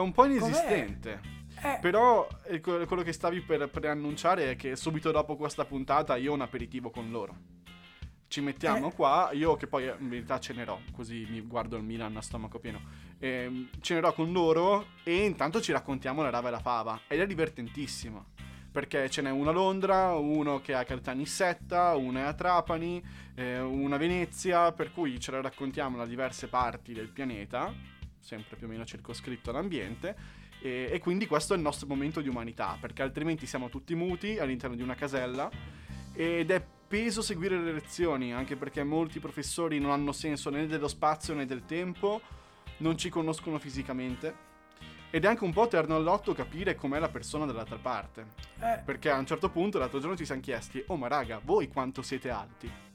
È 0.00 0.04
un 0.04 0.12
po' 0.12 0.24
inesistente. 0.24 1.20
Eh, 1.62 1.78
Però 1.80 2.26
eh, 2.44 2.60
que- 2.60 2.86
quello 2.86 3.02
che 3.02 3.12
stavi 3.12 3.40
per 3.42 3.68
preannunciare 3.68 4.50
è 4.52 4.56
che 4.56 4.76
subito 4.76 5.10
dopo 5.10 5.36
questa 5.36 5.64
puntata 5.64 6.16
io 6.16 6.30
ho 6.30 6.34
un 6.34 6.40
aperitivo 6.40 6.90
con 6.90 7.10
loro. 7.10 7.36
Ci 8.28 8.40
mettiamo 8.40 8.88
Eh. 8.88 8.94
qua, 8.94 9.30
io 9.32 9.56
che 9.56 9.66
poi 9.66 9.86
eh, 9.88 9.94
in 9.98 10.08
verità 10.08 10.38
cenerò, 10.38 10.78
così 10.92 11.26
mi 11.28 11.40
guardo 11.42 11.76
il 11.76 11.82
Milan 11.82 12.16
a 12.16 12.22
stomaco 12.22 12.58
pieno. 12.60 12.80
Ehm, 13.18 13.68
cenerò 13.80 14.12
con 14.14 14.32
loro 14.32 14.86
e 15.02 15.24
intanto 15.26 15.60
ci 15.60 15.72
raccontiamo 15.72 16.22
la 16.22 16.30
rava 16.30 16.48
e 16.48 16.50
la 16.52 16.60
fava. 16.60 17.00
Ed 17.08 17.20
è 17.20 17.26
divertentissimo. 17.26 18.26
Perché 18.72 19.10
ce 19.10 19.20
n'è 19.20 19.30
uno 19.30 19.50
a 19.50 19.52
Londra, 19.52 20.14
uno 20.14 20.60
che 20.60 20.72
è 20.72 20.76
a 20.76 20.84
Caltanissetta, 20.84 21.96
uno 21.96 22.20
è 22.20 22.22
a 22.22 22.32
Trapani, 22.34 23.02
eh, 23.34 23.58
una 23.58 23.96
a 23.96 23.98
Venezia, 23.98 24.70
per 24.70 24.92
cui 24.92 25.18
ce 25.18 25.32
la 25.32 25.40
raccontiamo 25.40 25.96
da 25.96 26.06
diverse 26.06 26.46
parti 26.46 26.92
del 26.92 27.08
pianeta, 27.08 27.74
sempre 28.20 28.56
più 28.56 28.66
o 28.66 28.70
meno 28.70 28.84
circoscritto 28.84 29.50
all'ambiente. 29.50 30.16
E, 30.62 30.90
e 30.92 30.98
quindi 30.98 31.26
questo 31.26 31.54
è 31.54 31.56
il 31.56 31.62
nostro 31.62 31.86
momento 31.86 32.20
di 32.20 32.28
umanità, 32.28 32.76
perché 32.78 33.02
altrimenti 33.02 33.46
siamo 33.46 33.68
tutti 33.68 33.94
muti 33.94 34.38
all'interno 34.38 34.76
di 34.76 34.82
una 34.82 34.94
casella 34.94 35.50
ed 36.12 36.50
è 36.50 36.64
peso 36.86 37.22
seguire 37.22 37.58
le 37.58 37.72
lezioni, 37.72 38.34
anche 38.34 38.56
perché 38.56 38.82
molti 38.82 39.20
professori 39.20 39.78
non 39.78 39.90
hanno 39.90 40.12
senso 40.12 40.50
né 40.50 40.66
dello 40.66 40.88
spazio 40.88 41.34
né 41.34 41.46
del 41.46 41.64
tempo, 41.64 42.20
non 42.78 42.98
ci 42.98 43.08
conoscono 43.08 43.58
fisicamente. 43.58 44.48
Ed 45.12 45.24
è 45.24 45.28
anche 45.28 45.44
un 45.44 45.52
po' 45.52 45.66
terno 45.66 45.96
all'otto 45.96 46.34
capire 46.34 46.74
com'è 46.74 46.98
la 46.98 47.08
persona 47.08 47.44
dall'altra 47.44 47.78
parte. 47.78 48.26
eh, 48.60 48.82
Perché 48.84 49.10
a 49.10 49.18
un 49.18 49.26
certo 49.26 49.50
punto 49.50 49.78
l'altro 49.78 49.98
giorno 49.98 50.16
ci 50.16 50.24
siamo 50.24 50.40
chiesti, 50.40 50.82
oh 50.86 50.96
ma 50.96 51.08
raga, 51.08 51.40
voi 51.42 51.68
quanto 51.68 52.02
siete 52.02 52.30
alti? 52.30 52.89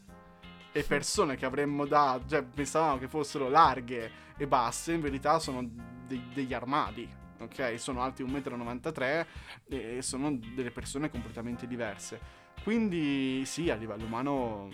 E 0.77 0.83
persone 0.83 1.37
che 1.37 1.45
avremmo 1.45 1.85
da, 1.85 2.19
cioè 2.27 2.43
pensavamo 2.43 2.97
che 2.97 3.07
fossero 3.07 3.47
larghe 3.47 4.11
e 4.35 4.45
basse, 4.45 4.91
in 4.91 4.99
verità 4.99 5.39
sono 5.39 5.65
dei- 6.05 6.21
degli 6.33 6.53
armadi, 6.53 7.07
ok? 7.39 7.79
Sono 7.79 8.01
alti 8.01 8.23
1,93 8.23 9.25
m 9.69 9.73
e 9.73 10.01
sono 10.01 10.35
delle 10.35 10.71
persone 10.71 11.09
completamente 11.09 11.65
diverse. 11.65 12.19
Quindi 12.61 13.43
sì, 13.45 13.69
a 13.69 13.75
livello 13.75 14.03
umano 14.03 14.69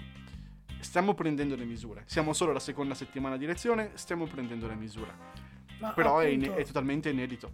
stiamo 0.80 1.14
prendendo 1.14 1.56
le 1.56 1.66
misure. 1.66 2.02
Siamo 2.08 2.34
solo 2.34 2.50
alla 2.50 2.60
seconda 2.60 2.96
settimana 2.96 3.38
di 3.38 3.46
lezione, 3.46 3.92
stiamo 3.94 4.26
prendendo 4.26 4.66
le 4.68 4.76
misure. 4.76 5.14
ma 5.80 5.92
Però 5.94 6.18
è, 6.20 6.28
appunto- 6.28 6.46
in- 6.52 6.56
è 6.58 6.64
totalmente 6.66 7.10
inedito. 7.10 7.52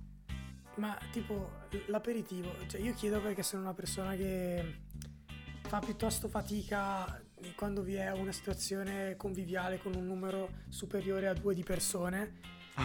Ma 0.76 0.98
tipo 1.12 1.52
l'aperitivo, 1.88 2.54
cioè 2.68 2.80
io 2.80 2.94
chiedo 2.94 3.20
perché 3.20 3.44
sono 3.44 3.64
una 3.64 3.74
persona 3.74 4.16
che 4.16 4.76
fa 5.68 5.80
piuttosto 5.80 6.28
fatica 6.30 7.22
quando 7.56 7.82
vi 7.82 7.96
è 7.96 8.12
una 8.12 8.32
situazione 8.32 9.16
conviviale 9.16 9.78
con 9.80 9.94
un 9.96 10.06
numero 10.06 10.50
superiore 10.70 11.28
a 11.28 11.34
due 11.34 11.54
di 11.54 11.64
persone. 11.64 12.40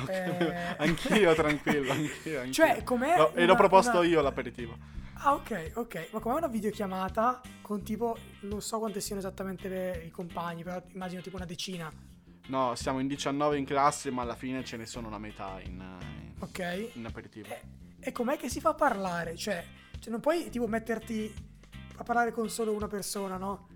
Eh. 0.09 0.75
anch'io, 0.79 1.35
tranquillo, 1.35 1.93
anch'io. 1.93 2.41
anch'io. 2.41 2.53
Cioè, 2.53 2.83
com'è 2.83 3.17
No, 3.17 3.33
e 3.35 3.41
l'ho 3.41 3.45
una- 3.45 3.55
proposto 3.57 3.99
una- 3.99 4.07
io 4.09 4.21
l'aperitivo. 4.21 4.77
Ah, 5.25 5.35
ok, 5.35 5.73
ok. 5.75 6.09
Ma 6.13 6.19
come 6.21 6.37
una 6.37 6.49
videochiamata 6.49 7.41
con 7.61 7.83
tipo, 7.83 8.17
non 8.41 8.61
so 8.61 8.79
quante 8.79 9.01
siano 9.01 9.21
esattamente 9.21 9.69
le- 9.69 10.03
i 10.07 10.11
compagni, 10.11 10.63
però 10.65 10.83
immagino 10.93 11.21
tipo 11.23 11.37
una 11.37 11.45
decina. 11.45 11.91
No, 12.49 12.75
siamo 12.75 12.99
in 12.99 13.07
19 13.07 13.57
in 13.57 13.65
classe, 13.65 14.11
ma 14.11 14.23
alla 14.23 14.35
fine 14.35 14.65
ce 14.65 14.77
ne 14.77 14.85
sono 14.87 15.07
una 15.09 15.19
metà 15.19 15.61
in, 15.65 15.75
in- 15.75 16.33
Ok. 16.41 16.91
in 16.95 17.07
aperitivo. 17.07 17.49
E, 17.49 17.61
e 18.01 18.13
com'è 18.13 18.37
che 18.37 18.49
si 18.49 18.61
fa 18.61 18.71
a 18.71 18.75
parlare? 18.75 19.37
Cioè, 19.37 19.65
cioè, 20.01 20.11
non 20.11 20.21
puoi 20.21 20.51
tipo 20.51 20.67
metterti 20.67 21.33
a 21.97 22.03
parlare 22.03 22.33
con 22.33 22.49
solo 22.51 22.73
una 22.73 22.89
persona, 22.89 23.37
no? 23.37 23.69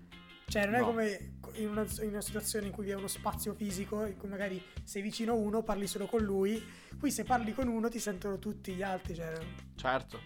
Cioè, 0.49 0.63
non 0.65 0.75
è 0.75 0.79
No. 0.79 0.85
come 0.85 1.31
in 1.55 1.67
una, 1.69 1.85
in 2.01 2.07
una 2.09 2.21
situazione 2.21 2.67
in 2.67 2.71
cui 2.71 2.85
vi 2.85 2.91
è 2.91 2.95
uno 2.95 3.07
spazio 3.07 3.53
fisico, 3.53 4.05
in 4.05 4.15
cui 4.17 4.29
magari 4.29 4.63
sei 4.83 5.01
vicino 5.01 5.33
a 5.33 5.35
uno, 5.35 5.61
parli 5.61 5.87
solo 5.87 6.05
con 6.05 6.21
lui. 6.21 6.63
Qui 6.97 7.11
se 7.11 7.25
parli 7.25 7.53
con 7.53 7.67
uno 7.67 7.89
ti 7.89 7.99
sentono 7.99 8.39
tutti 8.39 8.73
gli 8.73 8.81
altri, 8.81 9.15
cioè... 9.15 9.33
Certo. 9.75 10.19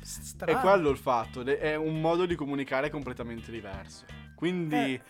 s- 0.00 0.18
È 0.20 0.24
Strano. 0.24 0.60
quello 0.60 0.88
il 0.88 0.96
fatto, 0.96 1.44
è 1.44 1.74
un 1.74 2.00
modo 2.00 2.24
di 2.24 2.34
comunicare 2.36 2.88
completamente 2.88 3.50
diverso. 3.50 4.06
Quindi 4.34 4.94
Eh. 4.94 5.02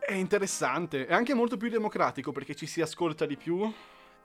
è 0.00 0.12
interessante, 0.14 1.06
è 1.06 1.12
anche 1.14 1.34
molto 1.34 1.56
più 1.56 1.68
democratico 1.68 2.32
perché 2.32 2.54
ci 2.56 2.66
si 2.66 2.80
ascolta 2.80 3.26
di 3.26 3.36
più 3.36 3.72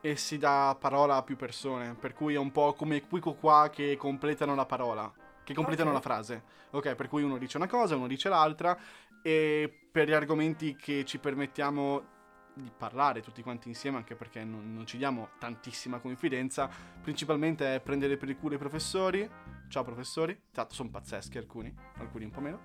e 0.02 0.16
si 0.16 0.38
dà 0.40 0.76
parola 0.80 1.18
a 1.18 1.24
più 1.24 1.36
persone, 1.36 1.94
per 1.94 2.14
cui 2.14 2.34
è 2.34 2.38
un 2.40 2.52
po' 2.52 2.74
come 2.74 3.02
qui 3.08 3.20
qua 3.20 3.70
che 3.72 3.96
completano 3.98 4.56
la 4.56 4.66
parola, 4.66 5.12
che 5.44 5.54
completano 5.54 5.90
Ok. 5.90 5.96
la 5.96 6.02
frase. 6.02 6.44
Ok, 6.72 6.96
per 6.96 7.08
cui 7.08 7.24
uno 7.24 7.38
dice 7.38 7.58
una 7.58 7.68
cosa, 7.68 7.96
uno 7.96 8.08
dice 8.08 8.30
l'altra 8.30 8.78
e 9.22 9.72
per 9.92 10.08
gli 10.08 10.14
argomenti 10.14 10.76
che 10.76 11.06
ci 11.06 11.20
permettiamo 11.20 12.12
di 12.56 12.72
parlare 12.76 13.22
tutti 13.22 13.42
quanti 13.42 13.68
insieme, 13.68 13.98
anche 13.98 14.16
perché 14.16 14.44
non, 14.44 14.74
non 14.74 14.86
ci 14.86 14.98
diamo 14.98 15.30
tantissima 15.40 16.00
confidenza, 16.00 16.70
principalmente 17.02 17.76
è 17.76 17.80
prendere 17.80 18.16
per 18.18 18.30
il 18.30 18.38
culo 18.38 18.56
i 18.56 18.60
professori. 18.60 19.28
Ciao 19.70 19.84
professori, 19.84 20.40
tanto 20.52 20.76
sono 20.76 20.90
pazzeschi 20.90 21.38
alcuni, 21.40 21.74
alcuni 21.98 22.26
un 22.26 22.32
po' 22.32 22.42
meno, 22.42 22.60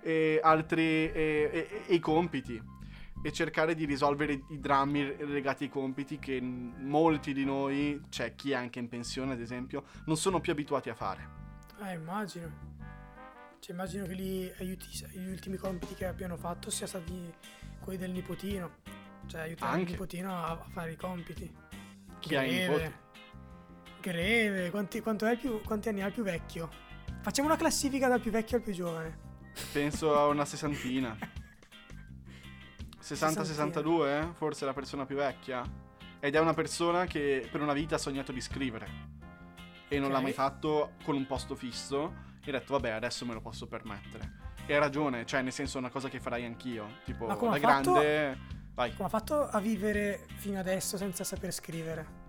e 0.00 0.40
altri 0.42 0.82
e, 0.82 1.50
e- 1.52 1.82
e 1.86 1.94
i 1.94 1.98
compiti. 2.00 2.72
E 3.22 3.32
cercare 3.32 3.74
di 3.74 3.86
risolvere 3.86 4.44
i 4.50 4.60
drammi 4.60 5.16
legati 5.26 5.64
ai 5.64 5.70
compiti 5.70 6.18
che 6.18 6.40
molti 6.42 7.32
di 7.32 7.44
noi, 7.44 8.00
c'è 8.10 8.34
chi 8.34 8.50
è 8.50 8.54
anche 8.54 8.78
in 8.78 8.88
pensione 8.88 9.32
ad 9.32 9.40
esempio, 9.40 9.84
non 10.06 10.16
sono 10.16 10.40
più 10.40 10.52
abituati 10.52 10.90
a 10.90 10.94
fare. 10.94 11.43
Eh, 11.82 11.92
immagino. 11.94 12.72
Cioè, 13.58 13.74
immagino 13.74 14.06
che 14.06 14.14
gli, 14.14 14.52
aiuti, 14.58 14.86
gli 15.12 15.28
ultimi 15.28 15.56
compiti 15.56 15.94
che 15.94 16.06
abbiano 16.06 16.36
fatto 16.36 16.70
siano 16.70 16.86
stati 16.86 17.34
quelli 17.80 17.98
del 17.98 18.10
nipotino. 18.10 18.70
Cioè, 19.26 19.42
aiutare 19.42 19.72
Anche. 19.72 19.84
il 19.84 19.90
nipotino 19.92 20.34
a, 20.34 20.50
a 20.50 20.66
fare 20.70 20.92
i 20.92 20.96
compiti. 20.96 21.54
Chi 22.18 22.36
ha 22.36 22.44
i 22.44 22.50
nipoti? 22.52 22.92
Greve. 24.00 24.70
Quanti, 24.70 25.00
quanto 25.00 25.26
è 25.26 25.32
il 25.32 25.38
più- 25.38 25.62
quanti 25.62 25.88
anni 25.88 26.02
ha 26.02 26.06
il 26.06 26.12
più 26.12 26.22
vecchio? 26.22 26.68
Facciamo 27.22 27.48
una 27.48 27.56
classifica 27.56 28.06
dal 28.06 28.20
più 28.20 28.30
vecchio 28.30 28.58
al 28.58 28.62
più 28.62 28.74
giovane. 28.74 29.18
Penso 29.72 30.14
a 30.14 30.26
una 30.26 30.44
sessantina. 30.44 31.16
60-62, 33.02 34.06
eh? 34.06 34.28
forse 34.34 34.64
è 34.64 34.66
la 34.66 34.74
persona 34.74 35.06
più 35.06 35.16
vecchia. 35.16 35.62
Ed 36.20 36.34
è 36.34 36.38
una 36.38 36.54
persona 36.54 37.06
che 37.06 37.48
per 37.50 37.60
una 37.60 37.72
vita 37.72 37.94
ha 37.94 37.98
sognato 37.98 38.32
di 38.32 38.40
scrivere. 38.40 39.12
E 39.94 39.98
non 39.98 40.08
Ok. 40.10 40.14
l'ha 40.16 40.20
mai 40.22 40.32
fatto 40.32 40.92
con 41.04 41.14
un 41.16 41.26
posto 41.26 41.54
fisso. 41.54 42.22
E 42.44 42.50
ha 42.50 42.52
detto, 42.58 42.72
vabbè, 42.74 42.90
adesso 42.90 43.24
me 43.24 43.32
lo 43.34 43.40
posso 43.40 43.66
permettere. 43.66 44.42
E 44.66 44.74
ha 44.74 44.78
ragione, 44.78 45.24
cioè, 45.26 45.42
nel 45.42 45.52
senso, 45.52 45.76
è 45.76 45.80
una 45.80 45.90
cosa 45.90 46.08
che 46.08 46.20
farei 46.20 46.44
anch'io. 46.44 46.98
Tipo, 47.04 47.26
Ma 47.26 47.36
come 47.36 47.58
da 47.58 47.68
ha 47.68 47.70
fatto- 47.72 47.92
grande. 47.92 48.38
Vai. 48.74 48.92
Come 48.94 49.04
ha 49.06 49.10
fatto 49.10 49.46
a 49.48 49.60
vivere 49.60 50.26
fino 50.36 50.58
adesso 50.58 50.96
senza 50.96 51.22
saper 51.24 51.52
scrivere? 51.52 52.22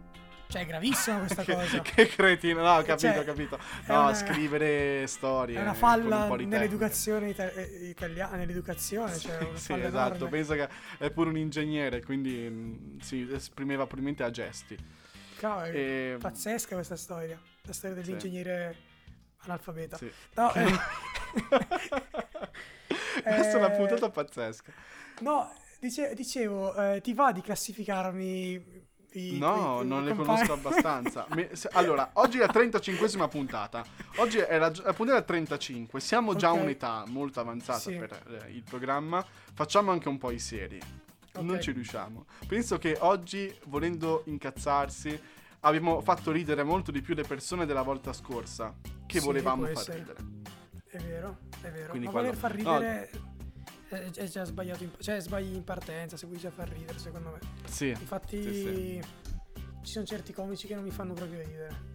Cioè, 0.48 0.62
è 0.62 0.66
gravissima 0.68 1.18
questa 1.20 1.42
che, 1.44 1.54
cosa. 1.56 1.82
che 1.82 2.08
cretino, 2.08 2.62
no, 2.62 2.70
ho 2.76 2.84
capito, 2.84 2.98
Cioè, 3.08 3.20
ho 3.20 3.24
capito. 3.24 3.58
No, 3.88 4.02
una- 4.04 4.14
scrivere 4.14 5.08
storie. 5.08 5.58
È 5.58 5.62
una 5.62 5.72
un 5.72 5.76
falla 5.76 6.28
tecnica. 6.28 6.58
nell'educazione 6.58 7.30
ita- 7.30 7.50
eh, 7.52 7.88
italiana, 7.90 8.36
nell'educazione, 8.38 9.18
cioè 9.18 9.40
sì, 9.56 9.74
esatto. 9.74 10.14
enorme. 10.16 10.30
Penso 10.30 10.54
che 10.54 10.70
è 11.00 11.10
pure 11.10 11.30
un 11.30 11.38
ingegnere, 11.38 12.04
quindi 12.04 12.48
mm, 12.48 13.00
si 13.00 13.28
esprimeva 13.32 13.84
probabilmente 13.88 14.24
a 14.24 14.30
gesti. 14.30 14.78
Cavolo, 15.38 15.66
E- 15.68 16.18
pazzesca 16.20 16.76
questa 16.76 16.96
storia, 16.96 17.40
la 17.64 17.74
storia 17.74 17.96
Sì. 17.98 18.02
dell'ingegnere 18.04 18.76
analfabeta. 19.40 19.98
Sì. 19.98 20.12
No, 20.36 20.52
eh, 20.56 20.64
Questa 23.24 23.52
è 23.52 23.56
una 23.56 23.74
Eh, 23.74 23.78
puntata 23.78 24.10
pazzesca. 24.10 24.72
no, 25.22 25.54
dice- 25.80 26.14
dicevo, 26.14 26.74
eh, 26.76 27.02
ti 27.02 27.14
va 27.14 27.32
di 27.32 27.42
classificarmi 27.42 28.84
i 29.16 29.38
No, 29.38 29.80
i- 29.82 29.86
i 29.86 29.88
non 29.88 30.04
le 30.04 30.14
compagni? 30.14 30.46
conosco 30.48 30.54
abbastanza. 30.54 31.26
Me- 31.30 31.50
se- 31.56 31.70
allora, 31.72 32.10
oggi 32.14 32.38
è 32.38 32.42
la 32.46 32.52
35esima 32.52 33.28
puntata. 33.30 33.84
Oggi 34.18 34.38
è 34.40 34.58
la, 34.58 34.72
la 34.84 34.94
puntata 34.94 35.22
35. 35.22 36.00
Siamo 36.02 36.36
già 36.36 36.50
a 36.50 36.54
Ok. 36.54 36.62
un'età 36.62 37.04
molto 37.08 37.40
avanzata 37.40 37.80
Sì. 37.80 37.96
per 37.96 38.12
eh, 38.46 38.52
il 38.52 38.64
programma. 38.64 39.26
Facciamo 39.54 39.92
anche 39.92 40.10
un 40.10 40.18
po' 40.18 40.32
i 40.32 40.40
seri. 40.40 40.80
Non 41.42 41.56
Ok. 41.56 41.60
ci 41.62 41.72
riusciamo. 41.72 42.26
Penso 42.48 42.78
che 42.78 42.98
oggi, 43.02 43.54
volendo 43.66 44.24
incazzarsi, 44.26 45.20
abbiamo 45.62 46.02
fatto 46.02 46.32
ridere 46.32 46.64
molto 46.64 46.92
di 46.92 47.02
più 47.02 47.14
le 47.16 47.24
persone 47.24 47.66
della 47.66 47.82
volta 47.82 48.14
scorsa 48.14 48.74
che 49.06 49.20
Sì, 49.20 49.26
volevamo 49.26 49.64
far 49.64 49.72
essere. 49.72 49.98
ridere. 50.00 50.20
È 50.88 50.98
vero, 51.00 51.38
è 51.62 51.72
vero. 51.72 51.90
Quindi 51.90 52.06
Ma 52.08 52.12
quello- 52.14 52.28
voler 52.28 52.36
far 52.40 52.52
ridere 52.54 53.10
è, 53.90 54.12
è 54.12 54.28
già 54.28 54.46
sbagliato, 54.46 54.84
in, 54.84 54.92
cioè 55.00 55.20
sbagli 55.20 55.54
in 55.56 55.64
partenza 55.64 56.16
se 56.18 56.26
vuoi 56.26 56.40
già 56.40 56.50
far 56.52 56.70
ridere, 56.70 56.98
secondo 57.00 57.32
me. 57.32 57.40
Sì. 57.70 57.90
Infatti 57.90 58.42
Sì, 58.44 59.02
ci 59.84 59.92
sono 59.92 60.06
certi 60.06 60.32
comici 60.34 60.68
che 60.68 60.76
non 60.76 60.84
mi 60.84 60.92
fanno 60.92 61.14
proprio 61.14 61.40
ridere. 61.44 61.94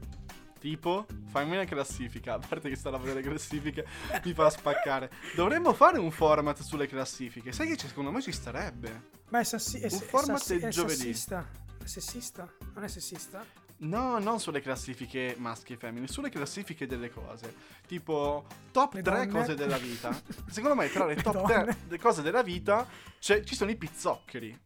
Tipo, 0.60 1.06
fammi 1.30 1.52
una 1.56 1.64
classifica. 1.64 2.34
A 2.34 2.38
parte 2.38 2.68
che 2.68 2.76
sta 2.76 2.90
lavoro 2.90 3.14
delle 3.14 3.26
classifiche 3.26 3.86
mi 4.24 4.34
fa 4.34 4.50
spaccare. 4.50 5.10
Dovremmo 5.34 5.72
fare 5.72 5.98
un 5.98 6.10
format 6.10 6.60
sulle 6.60 6.86
classifiche. 6.86 7.50
Sai 7.50 7.66
che 7.68 7.78
secondo 7.78 8.10
me 8.10 8.20
ci 8.20 8.30
starebbe? 8.30 9.08
Ma 9.30 9.40
è, 9.40 9.44
sassi- 9.44 9.78
è, 9.80 9.88
Un 9.90 9.98
è 9.98 10.02
format 10.04 10.36
sassi- 10.36 10.58
del 10.58 10.68
è 10.68 10.68
giovedì. 10.68 10.96
sassista. 10.96 11.48
È 11.82 11.86
sessista? 11.86 12.52
Non 12.74 12.84
è 12.84 12.88
sessista? 12.88 13.42
No, 13.78 14.18
non 14.18 14.38
sulle 14.38 14.60
classifiche 14.60 15.34
maschi 15.38 15.72
e 15.72 15.76
femmine, 15.78 16.06
sulle 16.06 16.28
classifiche 16.28 16.86
delle 16.86 17.10
cose. 17.10 17.54
Tipo, 17.86 18.44
top 18.70 18.92
Le 18.92 19.00
3 19.02 19.14
donne. 19.26 19.30
cose 19.40 19.54
della 19.54 19.78
vita. 19.78 20.10
Secondo 20.50 20.76
me, 20.76 20.90
tra 20.90 21.06
le 21.06 21.14
Le 21.14 21.22
top 21.22 21.32
donne. 21.46 21.76
3 21.88 21.98
cose 21.98 22.20
della 22.20 22.42
vita 22.42 22.86
c'è- 23.18 23.42
ci 23.44 23.54
sono 23.54 23.70
i 23.70 23.76
pizzoccheri. 23.76 24.60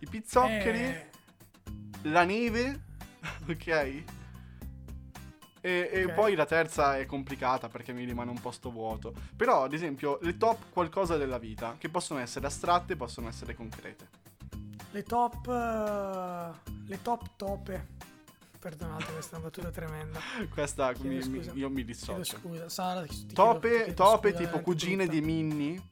I 0.00 0.06
pizzoccheri, 0.08 0.80
Eh, 0.80 1.10
la 2.02 2.24
neve, 2.24 2.82
ok? 3.48 4.02
E, 5.66 5.90
e 5.92 6.04
Ok. 6.04 6.12
poi 6.12 6.34
la 6.36 6.46
terza 6.46 6.96
è 6.96 7.06
complicata 7.06 7.68
perché 7.68 7.92
mi 7.92 8.04
rimane 8.04 8.30
un 8.30 8.40
posto 8.40 8.70
vuoto. 8.70 9.12
Però, 9.36 9.64
ad 9.64 9.72
esempio, 9.72 10.18
le 10.22 10.36
top 10.36 10.70
qualcosa 10.70 11.16
della 11.16 11.38
vita, 11.38 11.74
che 11.76 11.88
possono 11.88 12.20
essere 12.20 12.46
astratte, 12.46 12.94
possono 12.94 13.26
essere 13.28 13.54
concrete. 13.56 14.08
le 14.92 15.02
top... 15.02 15.46
eh, 15.48 16.70
le 16.86 17.02
top 17.02 17.30
tope. 17.36 17.94
Perdonate, 18.60 19.12
questa 19.12 19.36
è 19.36 19.38
una 19.38 19.48
battuta 19.48 19.70
tremenda. 19.70 20.18
Questa 20.52 20.92
Chiedo 20.92 21.28
mi- 21.30 21.38
mi- 21.38 21.50
io 21.54 21.68
mi 21.68 21.84
Chiedo 21.84 21.86
dissocio. 21.86 22.36
scusa. 22.38 22.68
Sara, 22.68 23.02
ti 23.02 23.08
chiedo- 23.08 23.26
ti 23.28 23.34
Tope, 23.34 23.68
chiedo 23.84 23.92
tope 23.94 24.30
scusa, 24.32 24.44
tipo 24.44 24.56
è 24.58 24.62
cugine 24.62 25.04
brutta. 25.06 25.12
di 25.12 25.20
Minnie. 25.20 25.82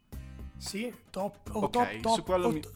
Sì, 0.56 0.94
top. 1.10 1.50
O 1.52 1.60
Ok, 1.64 1.70
top, 1.70 1.90
su 1.92 2.00
top, 2.00 2.22
quello 2.24 2.46
o 2.46 2.50
mi- 2.50 2.60
to- 2.60 2.72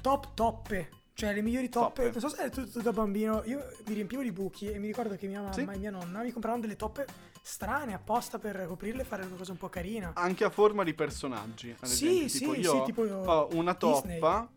top 0.00 0.28
toppe. 0.34 0.90
Cioè, 1.14 1.32
le 1.34 1.42
migliori 1.42 1.68
toppe. 1.68 2.04
Toppe. 2.10 2.20
Non 2.20 2.30
so 2.30 2.36
se 2.36 2.50
tu, 2.50 2.68
tu 2.70 2.80
da 2.80 2.92
bambino. 2.92 3.42
Io 3.44 3.62
mi 3.86 3.94
riempivo 3.94 4.22
di 4.22 4.32
buchi 4.32 4.70
e 4.70 4.78
mi 4.78 4.86
ricordo 4.86 5.14
che 5.16 5.26
mia 5.26 5.40
mamma 5.40 5.52
Sì. 5.52 5.60
e 5.60 5.78
mia 5.78 5.90
nonna 5.90 6.22
mi 6.22 6.30
compravano 6.32 6.62
delle 6.62 6.76
toppe 6.76 7.06
strane 7.42 7.92
apposta 7.92 8.38
per 8.38 8.64
coprirle 8.66 9.02
e 9.02 9.04
fare 9.04 9.24
una 9.24 9.36
cosa 9.36 9.52
un 9.52 9.58
po' 9.58 9.68
carina. 9.68 10.12
Anche 10.14 10.44
a 10.44 10.50
forma 10.50 10.84
di 10.84 10.94
personaggi. 10.94 11.74
Ad 11.78 11.88
Sì, 11.88 12.24
esempio, 12.24 12.28
sì, 12.28 12.38
tipo 12.38 12.52
sì, 12.54 12.60
io 12.60 12.82
tipo 12.84 13.02
ho 13.02 13.48
una 13.52 13.72
Disney. 13.78 14.18
toppa 14.18 14.48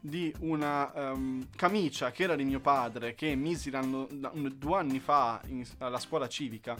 di 0.00 0.32
una 0.40 0.92
ehm, 0.94 1.48
camicia 1.56 2.10
che 2.12 2.22
era 2.22 2.36
di 2.36 2.44
mio 2.44 2.60
padre 2.60 3.14
che 3.14 3.34
misi 3.34 3.70
due 3.70 4.76
anni 4.78 5.00
fa 5.00 5.40
in- 5.46 5.66
alla 5.78 5.98
scuola 5.98 6.28
civica 6.28 6.76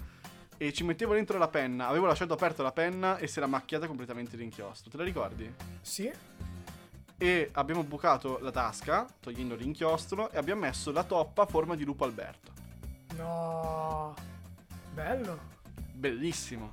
e 0.56 0.72
ci 0.72 0.84
mettevo 0.84 1.14
dentro 1.14 1.36
la 1.38 1.48
penna. 1.48 1.88
Avevo 1.88 2.06
lasciato 2.06 2.32
aperta 2.32 2.62
la 2.62 2.72
penna 2.72 3.18
e 3.18 3.26
si 3.26 3.38
era 3.38 3.46
macchiata 3.46 3.86
completamente 3.86 4.36
di 4.36 4.44
inchiostro. 4.44 4.90
Te 4.90 4.96
la 4.96 5.04
ricordi? 5.04 5.52
Sì. 5.82 6.10
E 7.20 7.50
abbiamo 7.54 7.82
bucato 7.82 8.38
la 8.38 8.52
tasca 8.52 9.04
togliendo 9.18 9.56
l'inchiostro 9.56 10.30
e 10.30 10.38
abbiamo 10.38 10.60
messo 10.60 10.92
la 10.92 11.02
toppa 11.02 11.42
a 11.42 11.46
forma 11.46 11.74
di 11.74 11.84
lupo 11.84 12.04
Alberto. 12.04 12.52
No. 13.16 14.14
Bello. 14.94 15.38
Bellissimo. 15.92 16.70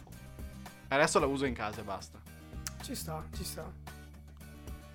Adesso 0.90 1.18
la 1.20 1.26
uso 1.26 1.46
in 1.46 1.56
casa 1.56 1.82
e 1.82 1.84
basta. 1.84 2.22
Ci 2.84 2.94
sta, 2.94 3.24
ci 3.34 3.44
sta. 3.44 3.72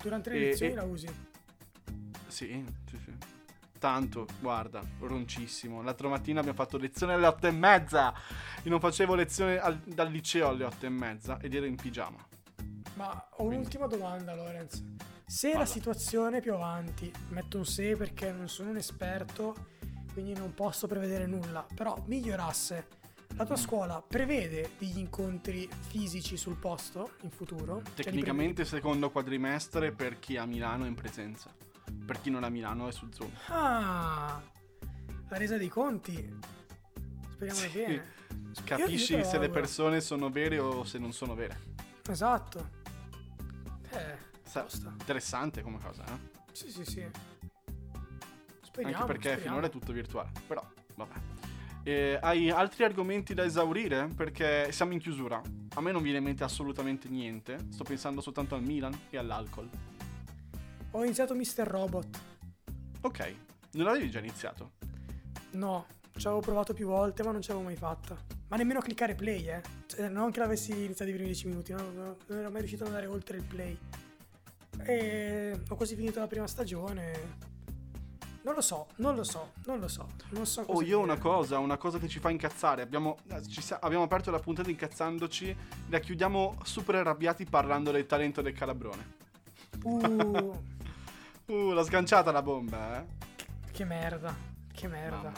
Durante 0.01 0.29
le 0.29 0.35
E- 0.37 0.39
lezioni 0.39 0.71
e- 0.71 0.75
la 0.75 0.83
usi. 0.83 1.07
Sì, 2.27 2.65
sì, 2.89 2.97
sì. 3.03 3.13
Tanto, 3.77 4.27
guarda, 4.39 4.81
roncissimo. 4.99 5.81
L'altra 5.81 6.07
mattina 6.07 6.39
abbiamo 6.39 6.57
fatto 6.57 6.77
lezione 6.77 7.13
alle 7.13 7.25
otto 7.27 7.47
e 7.47 7.51
mezza. 7.51 8.13
Io 8.63 8.69
non 8.69 8.79
facevo 8.79 9.15
lezione 9.15 9.57
al- 9.59 9.79
dal 9.79 10.09
liceo 10.09 10.47
alle 10.47 10.63
otto 10.63 10.85
e 10.85 10.89
mezza 10.89 11.39
ed 11.41 11.53
ero 11.53 11.65
in 11.65 11.75
pigiama. 11.75 12.25
Ma 12.93 13.11
ho 13.31 13.35
Quindi- 13.35 13.55
un'ultima 13.55 13.87
domanda, 13.87 14.33
Lorenz. 14.33 14.81
Se 15.31 15.47
la 15.47 15.59
Vada. 15.59 15.65
situazione 15.65 16.37
è 16.39 16.41
più 16.41 16.53
avanti, 16.53 17.09
metto 17.29 17.55
un 17.57 17.65
se 17.65 17.95
perché 17.95 18.33
non 18.33 18.49
sono 18.49 18.71
un 18.71 18.75
esperto, 18.75 19.67
quindi 20.11 20.33
non 20.33 20.53
posso 20.53 20.87
prevedere 20.87 21.25
nulla, 21.25 21.65
però 21.73 21.95
migliorasse 22.07 22.87
la 23.37 23.45
tua 23.45 23.55
scuola 23.55 24.03
prevede 24.05 24.71
degli 24.77 24.97
incontri 24.97 25.69
fisici 25.87 26.35
sul 26.35 26.57
posto 26.57 27.11
in 27.21 27.31
futuro? 27.31 27.81
Cioè, 27.95 28.03
Tecnicamente 28.03 28.65
secondo 28.65 29.09
quadrimestre 29.09 29.93
per 29.93 30.19
chi 30.19 30.35
ha 30.35 30.43
Milano 30.45 30.83
è 30.83 30.87
in 30.89 30.95
presenza. 30.95 31.49
Per 32.05 32.19
chi 32.19 32.29
non 32.29 32.43
ha 32.43 32.49
Milano 32.49 32.89
è 32.89 32.91
su 32.91 33.07
Zoom. 33.09 33.31
Ah, 33.47 34.41
la 35.29 35.37
resa 35.37 35.55
dei 35.55 35.69
conti. 35.69 36.39
Speriamo 37.31 37.57
Sì. 37.61 37.69
bene. 37.69 38.03
Capisci 38.65 39.23
se 39.23 39.37
le 39.39 39.49
persone 39.49 40.01
sono 40.01 40.29
vere 40.29 40.59
o 40.59 40.83
se 40.83 40.97
non 40.99 41.13
sono 41.13 41.35
vere. 41.35 41.57
Esatto. 42.09 42.79
Tosta. 44.59 44.89
interessante 44.99 45.61
come 45.61 45.79
cosa, 45.79 46.03
eh? 46.05 46.39
Sì, 46.51 46.69
sì, 46.69 46.83
sì. 46.83 47.05
Speriamo. 48.61 48.95
Anche 48.95 49.07
perché 49.07 49.29
speriamo. 49.29 49.41
finora 49.41 49.67
è 49.67 49.69
tutto 49.69 49.93
virtuale. 49.93 50.31
Però, 50.47 50.65
vabbè. 50.95 51.13
Eh, 51.83 52.19
hai 52.21 52.49
altri 52.49 52.83
argomenti 52.83 53.33
da 53.33 53.43
esaurire? 53.43 54.07
Perché 54.15 54.71
siamo 54.71 54.93
in 54.93 54.99
chiusura. 54.99 55.41
A 55.75 55.81
me 55.81 55.91
non 55.91 56.01
viene 56.01 56.19
in 56.19 56.23
mente 56.23 56.43
assolutamente 56.43 57.07
niente. 57.09 57.57
Sto 57.69 57.83
pensando 57.83 58.21
soltanto 58.21 58.55
al 58.55 58.61
Milan 58.61 58.97
e 59.09 59.17
all'alcol. 59.17 59.69
Ho 60.91 61.03
iniziato 61.03 61.33
Mr. 61.33 61.65
Robot. 61.65 62.19
Ok, 63.01 63.35
non 63.71 63.85
l'avevi 63.85 64.11
già 64.11 64.19
iniziato? 64.19 64.73
No, 65.51 65.85
ci 66.15 66.27
avevo 66.27 66.41
provato 66.41 66.73
più 66.73 66.87
volte, 66.87 67.23
ma 67.23 67.31
non 67.31 67.41
ce 67.41 67.49
l'avevo 67.49 67.67
mai 67.67 67.77
fatta. 67.77 68.15
Ma 68.49 68.57
nemmeno 68.57 68.79
cliccare 68.79 69.15
play, 69.15 69.47
eh. 69.47 69.61
Cioè, 69.85 70.09
non 70.09 70.31
che 70.31 70.39
l'avessi 70.39 70.71
iniziato 70.71 71.09
i 71.09 71.13
primi 71.13 71.27
10 71.27 71.47
minuti, 71.47 71.71
no, 71.71 71.81
non 72.27 72.37
ero 72.37 72.51
mai 72.51 72.59
riuscito 72.59 72.83
ad 72.83 72.89
andare 72.89 73.07
oltre 73.07 73.37
il 73.37 73.43
play. 73.43 73.77
E 74.83 75.59
ho 75.67 75.75
quasi 75.75 75.95
finito 75.95 76.19
la 76.19 76.27
prima 76.27 76.47
stagione. 76.47 77.49
Non 78.43 78.55
lo 78.55 78.61
so, 78.61 78.87
non 78.95 79.15
lo 79.15 79.23
so, 79.23 79.51
non 79.65 79.79
lo 79.79 79.87
so. 79.87 80.07
Non 80.29 80.47
so 80.47 80.61
Oh, 80.61 80.81
io 80.81 80.97
ho 80.99 81.01
dire. 81.01 81.13
una 81.13 81.17
cosa, 81.19 81.59
una 81.59 81.77
cosa 81.77 81.99
che 81.99 82.07
ci 82.07 82.19
fa 82.19 82.31
incazzare. 82.31 82.81
Abbiamo, 82.81 83.17
ci 83.47 83.61
sa- 83.61 83.77
abbiamo 83.79 84.03
aperto 84.03 84.31
la 84.31 84.39
puntata 84.39 84.69
incazzandoci, 84.69 85.55
la 85.89 85.99
chiudiamo 85.99 86.57
super 86.63 86.95
arrabbiati 86.95 87.45
parlando 87.45 87.91
del 87.91 88.07
talento 88.07 88.41
del 88.41 88.53
calabrone. 88.53 89.15
Uh, 89.83 90.63
Uh, 91.47 91.71
l'ha 91.71 91.83
sganciata 91.83 92.31
la 92.31 92.41
bomba, 92.41 93.01
eh? 93.01 93.05
che 93.71 93.83
merda, 93.83 94.33
che 94.71 94.87
merda. 94.87 95.33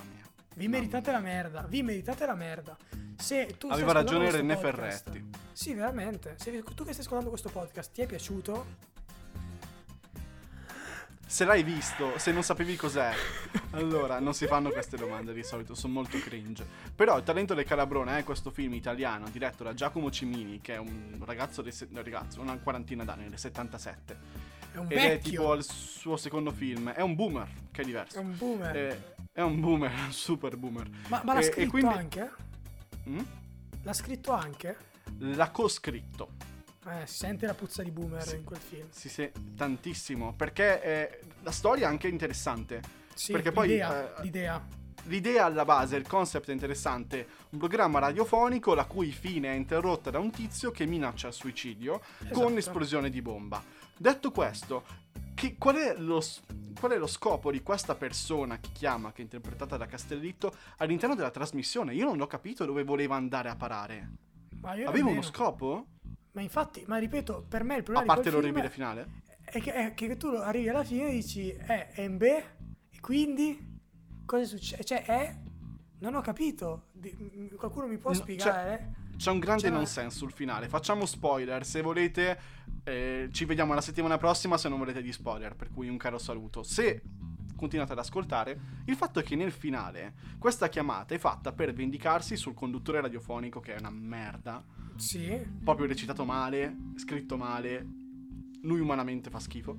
Vi 0.55 0.67
meritate 0.67 1.11
la 1.11 1.19
merda, 1.19 1.63
vi 1.67 1.81
meritate 1.81 2.25
la 2.27 2.35
merda. 2.35 2.77
Se 3.17 3.55
tu 3.57 3.67
Aveva 3.69 3.93
ragione 3.93 4.29
René 4.29 4.53
podcast- 4.55 5.09
Ferretti. 5.09 5.29
Sì, 5.53 5.73
veramente. 5.73 6.35
Se 6.37 6.51
tu 6.75 6.83
che 6.83 6.91
stai 6.91 7.03
ascoltando 7.03 7.29
questo 7.29 7.49
podcast 7.49 7.91
ti 7.93 8.01
è 8.01 8.05
piaciuto, 8.05 8.65
Se 11.25 11.45
l'hai 11.45 11.63
visto, 11.63 12.17
se 12.19 12.31
non 12.31 12.43
sapevi 12.43 12.75
cos'è, 12.75 13.12
allora 13.71 14.19
non 14.19 14.36
si 14.36 14.45
fanno 14.45 14.69
queste 14.69 14.97
domande 14.97 15.33
di 15.33 15.43
solito, 15.43 15.73
sono 15.73 15.93
molto 15.93 16.19
cringe. 16.19 16.63
Però 16.95 17.17
il 17.17 17.23
talento 17.23 17.55
del 17.55 17.65
calabrone 17.65 18.19
è 18.19 18.23
questo 18.23 18.51
film 18.51 18.73
italiano 18.75 19.27
diretto 19.29 19.63
da 19.63 19.73
Giacomo 19.73 20.12
Cimini, 20.12 20.62
che 20.62 20.75
è 20.75 20.77
un 20.77 21.17
ragazzo, 21.25 21.63
dei 21.63 21.71
se- 21.71 21.88
ragazzo 21.91 22.39
una 22.39 22.55
quarantina 22.57 23.03
d'anni, 23.03 23.29
nel 23.29 23.39
77. 23.39 24.17
è 24.73 24.77
un 24.77 24.86
Ed 24.89 24.97
è 24.97 25.07
vecchio. 25.09 25.29
tipo 25.31 25.53
il 25.55 25.63
suo 25.63 26.17
secondo 26.17 26.51
film. 26.51 26.91
È 26.91 27.01
un 27.01 27.15
boomer, 27.15 27.47
che 27.71 27.81
è 27.81 27.86
diverso. 27.86 28.17
È 28.17 28.21
un 28.21 28.38
boomer. 28.38 28.75
Eh, 28.75 29.12
È 29.31 29.41
un 29.41 29.59
boomer, 29.59 29.91
un 29.91 30.12
super 30.13 30.55
boomer. 30.55 30.88
ma, 31.07 31.21
ma 31.25 31.33
l'ha 31.33 31.39
e- 31.39 31.47
e 31.47 31.51
scritto 31.51 31.69
quindi- 31.71 31.93
anche? 31.95 32.31
Mm? 33.09 33.19
L'ha 33.81 33.93
scritto 33.93 34.31
anche? 34.33 34.77
L'ha 35.17 35.49
coscritto. 35.49 36.29
Eh, 36.85 37.07
si 37.07 37.17
sente 37.17 37.45
la 37.45 37.53
puzza 37.53 37.81
di 37.81 37.91
boomer 37.91 38.27
in 38.35 38.43
quel 38.43 38.59
film. 38.59 38.87
Si 38.89 39.09
sente 39.09 39.39
tantissimo. 39.55 40.33
Perché 40.33 40.81
eh, 40.81 41.19
la 41.41 41.51
storia 41.51 41.87
è 41.87 41.89
anche 41.89 42.07
interessante. 42.07 42.81
Sì, 43.13 43.31
Perché 43.31 43.51
poi, 43.51 43.67
l'idea, 43.69 44.17
eh, 44.17 44.21
l'idea. 44.23 44.81
L'idea 45.07 45.45
alla 45.45 45.65
base, 45.65 45.97
il 45.97 46.07
concept 46.07 46.49
è 46.49 46.53
interessante. 46.53 47.27
Un 47.49 47.59
programma 47.59 47.99
radiofonico 47.99 48.73
la 48.73 48.85
cui 48.85 49.11
fine 49.11 49.51
è 49.51 49.55
interrotta 49.55 50.09
da 50.09 50.19
un 50.19 50.31
tizio 50.31 50.71
che 50.71 50.85
minaccia 50.85 51.27
il 51.27 51.33
suicidio 51.33 51.99
con 52.31 52.53
Esatto. 52.53 52.57
esplosione 52.57 53.09
di 53.09 53.21
bomba. 53.21 53.61
Detto 53.97 54.31
questo, 54.31 54.83
che- 55.35 55.55
qual, 55.57 55.75
è 55.75 55.95
lo, 55.97 56.23
qual 56.79 56.93
è 56.93 56.97
lo 56.97 57.07
scopo 57.07 57.51
di 57.51 57.61
questa 57.61 57.95
persona 57.95 58.59
che 58.59 58.69
chiama, 58.71 59.11
che 59.11 59.19
è 59.19 59.23
interpretata 59.23 59.75
da 59.75 59.85
Castellitto, 59.87 60.55
all'interno 60.77 61.15
della 61.15 61.31
trasmissione? 61.31 61.93
Io 61.93 62.05
non 62.05 62.21
ho 62.21 62.27
capito 62.27 62.63
dove 62.65 62.83
voleva 62.83 63.15
andare 63.15 63.49
a 63.49 63.55
parare. 63.57 64.09
Nemmeno. 64.61 65.09
uno 65.09 65.21
scopo? 65.21 65.85
Ma 66.33 66.41
infatti, 66.41 66.83
ma 66.87 66.97
ripeto, 66.97 67.45
per 67.47 67.63
me 67.63 67.75
il 67.75 67.79
A 67.81 67.83
problema 67.83 68.05
parte 68.13 68.23
di 68.23 68.29
quel 68.29 68.41
l'orribile 68.41 68.69
finale? 68.69 69.21
è 69.45 69.59
che, 69.61 69.71
è 69.73 69.93
che 69.93 70.17
tu 70.17 70.27
arrivi 70.27 70.69
alla 70.69 70.83
fine 70.83 71.09
e 71.09 71.11
dici, 71.11 71.49
eh, 71.51 71.89
è 71.91 72.01
in 72.01 72.17
B, 72.17 72.23
e 72.23 72.99
quindi 73.01 73.79
cosa 74.25 74.45
succede? 74.45 74.83
Cioè, 74.83 75.05
è... 75.05 75.35
Non 75.99 76.15
ho 76.15 76.21
capito. 76.21 76.87
Qualcuno 77.55 77.87
mi 77.87 77.97
può 77.97 78.09
No, 78.11 78.15
spiegare? 78.17 78.93
C'è 79.15 79.31
un 79.31 79.39
grande 79.39 79.61
Cioè- 79.63 79.71
nonsense 79.71 80.17
sul 80.17 80.31
finale. 80.33 80.67
Facciamo 80.67 81.05
spoiler. 81.05 81.63
Se 81.65 81.81
volete, 81.81 82.37
eh, 82.83 83.29
ci 83.31 83.45
vediamo 83.45 83.73
la 83.73 83.79
settimana 83.79 84.17
prossima. 84.17 84.57
Se 84.57 84.67
non 84.67 84.79
volete 84.79 85.01
di 85.01 85.13
spoiler, 85.13 85.55
per 85.55 85.69
cui 85.69 85.87
un 85.87 85.95
caro 85.97 86.17
saluto. 86.17 86.61
Se 86.63 87.01
continuate 87.63 87.93
ad 87.93 87.99
ascoltare, 87.99 88.60
il 88.86 88.95
fatto 88.95 89.19
è 89.19 89.23
che 89.23 89.38
nel 89.38 89.52
finale 89.54 90.13
questa 90.38 90.67
chiamata 90.67 91.15
è 91.15 91.17
fatta 91.17 91.54
per 91.54 91.73
vendicarsi 91.73 92.36
sul 92.36 92.54
conduttore 92.54 92.99
radiofonico, 92.99 93.62
che 93.62 93.76
è 93.76 93.80
una 93.80 93.89
merda. 93.89 94.62
Sì, 94.97 95.41
Proprio 95.63 95.88
recitato 95.88 96.26
male, 96.26 96.76
scritto 96.95 97.38
male. 97.38 97.88
Lui 98.63 98.80
umanamente 98.82 99.30
fa 99.30 99.39
schifo. 99.39 99.78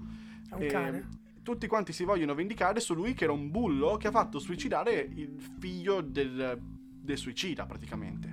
è 0.49 0.55
un 0.55 0.63
E 0.63 0.67
cane. 0.67 1.09
Tutti 1.43 1.67
quanti 1.67 1.93
si 1.93 2.05
vogliono 2.05 2.35
vendicare 2.35 2.81
su 2.81 2.95
lui, 2.95 3.13
che 3.13 3.25
era 3.25 3.33
un 3.35 3.51
bullo 3.51 3.97
che 3.99 4.09
ha 4.09 4.11
fatto 4.11 4.39
suicidare 4.39 4.95
il 4.99 5.39
figlio 5.59 6.01
del, 6.01 6.59
del 6.59 7.19
suicida, 7.19 7.67
praticamente. 7.67 8.29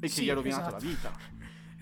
E 0.00 0.06
che 0.06 0.08
Sì, 0.08 0.24
gli 0.24 0.30
ha 0.30 0.34
rovinato 0.34 0.68
esatto. 0.68 0.82
la 0.82 0.90
vita. 0.90 1.12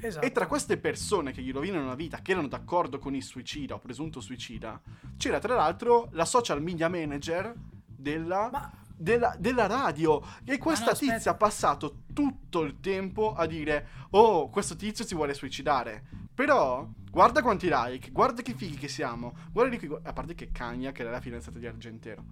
Esatto. 0.05 0.27
E 0.27 0.33
tra 0.33 0.49
queste 0.49 0.79
persone 0.79 1.31
che 1.31 1.43
gli 1.43 1.53
rovinano 1.53 1.87
la 1.87 1.95
vita, 1.95 2.19
che 2.19 2.33
erano 2.33 2.49
d'accordo 2.49 2.99
con 2.99 3.15
il 3.15 3.23
suicida 3.23 3.75
o 3.75 3.79
presunto 3.79 4.21
suicida, 4.21 4.81
c'era 5.17 5.39
tra 5.39 5.55
l'altro 5.55 6.09
la 6.13 6.25
social 6.25 6.61
media 6.61 6.89
manager 6.89 7.55
della, 7.87 8.49
Ma 8.51 8.73
della, 8.97 9.37
della 9.39 9.67
radio. 9.67 10.21
E 10.45 10.59
questa 10.59 10.87
no, 10.87 10.91
aspetta. 10.93 11.15
tizia 11.15 11.31
ha 11.31 11.37
passato 11.37 12.03
tutto 12.13 12.63
il 12.63 12.81
tempo 12.81 13.33
a 13.33 13.47
dire: 13.47 13.87
Oh, 14.11 14.49
questo 14.49 14.77
tizio 14.77 15.05
si 15.05 15.15
vuole 15.15 15.35
suicidare. 15.35 16.05
Però, 16.35 16.89
guarda 17.11 17.43
quanti 17.43 17.69
like, 17.71 18.11
guarda 18.11 18.43
che 18.43 18.55
fighi 18.55 18.77
che 18.77 18.89
siamo. 18.89 19.37
Guarda 19.53 19.77
di 19.77 19.87
qui. 19.87 19.97
A 20.03 20.13
parte 20.13 20.35
che 20.35 20.51
Cagna, 20.51 20.93
che 20.93 21.03
era 21.03 21.11
la 21.11 21.21
fidanzata 21.21 21.59
di 21.59 21.67
Argentero. 21.67 22.25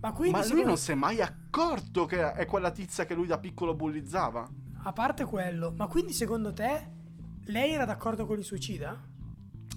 Ma 0.00 0.12
quindi 0.12 0.38
Ma 0.38 0.46
lui 0.46 0.64
non 0.64 0.76
si 0.76 0.92
è 0.92 0.94
mai 0.94 1.20
accorto 1.20 2.06
che 2.06 2.32
è 2.32 2.46
quella 2.46 2.70
tizia 2.70 3.04
che 3.04 3.14
lui 3.14 3.26
da 3.26 3.38
piccolo 3.38 3.74
bullizzava. 3.74 4.48
A 4.86 4.92
parte 4.92 5.24
quello, 5.24 5.72
ma 5.76 5.88
quindi 5.88 6.12
secondo 6.12 6.52
te 6.52 6.90
lei 7.46 7.72
era 7.72 7.84
d'accordo 7.84 8.24
con 8.24 8.38
il 8.38 8.44
suicida? 8.44 8.96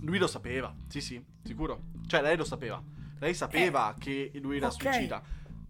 Lui 0.01 0.19
lo 0.19 0.27
sapeva, 0.27 0.73
sì, 0.87 1.01
sì, 1.01 1.23
sicuro. 1.43 1.81
Cioè, 2.05 2.21
lei 2.21 2.37
lo 2.37 2.43
sapeva. 2.45 2.81
Lei 3.17 3.33
sapeva 3.33 3.95
che 3.97 4.31
lui 4.41 4.57
era 4.57 4.67
Eh, 4.67 4.69
ok. 4.69 4.81
suicida. 4.81 5.21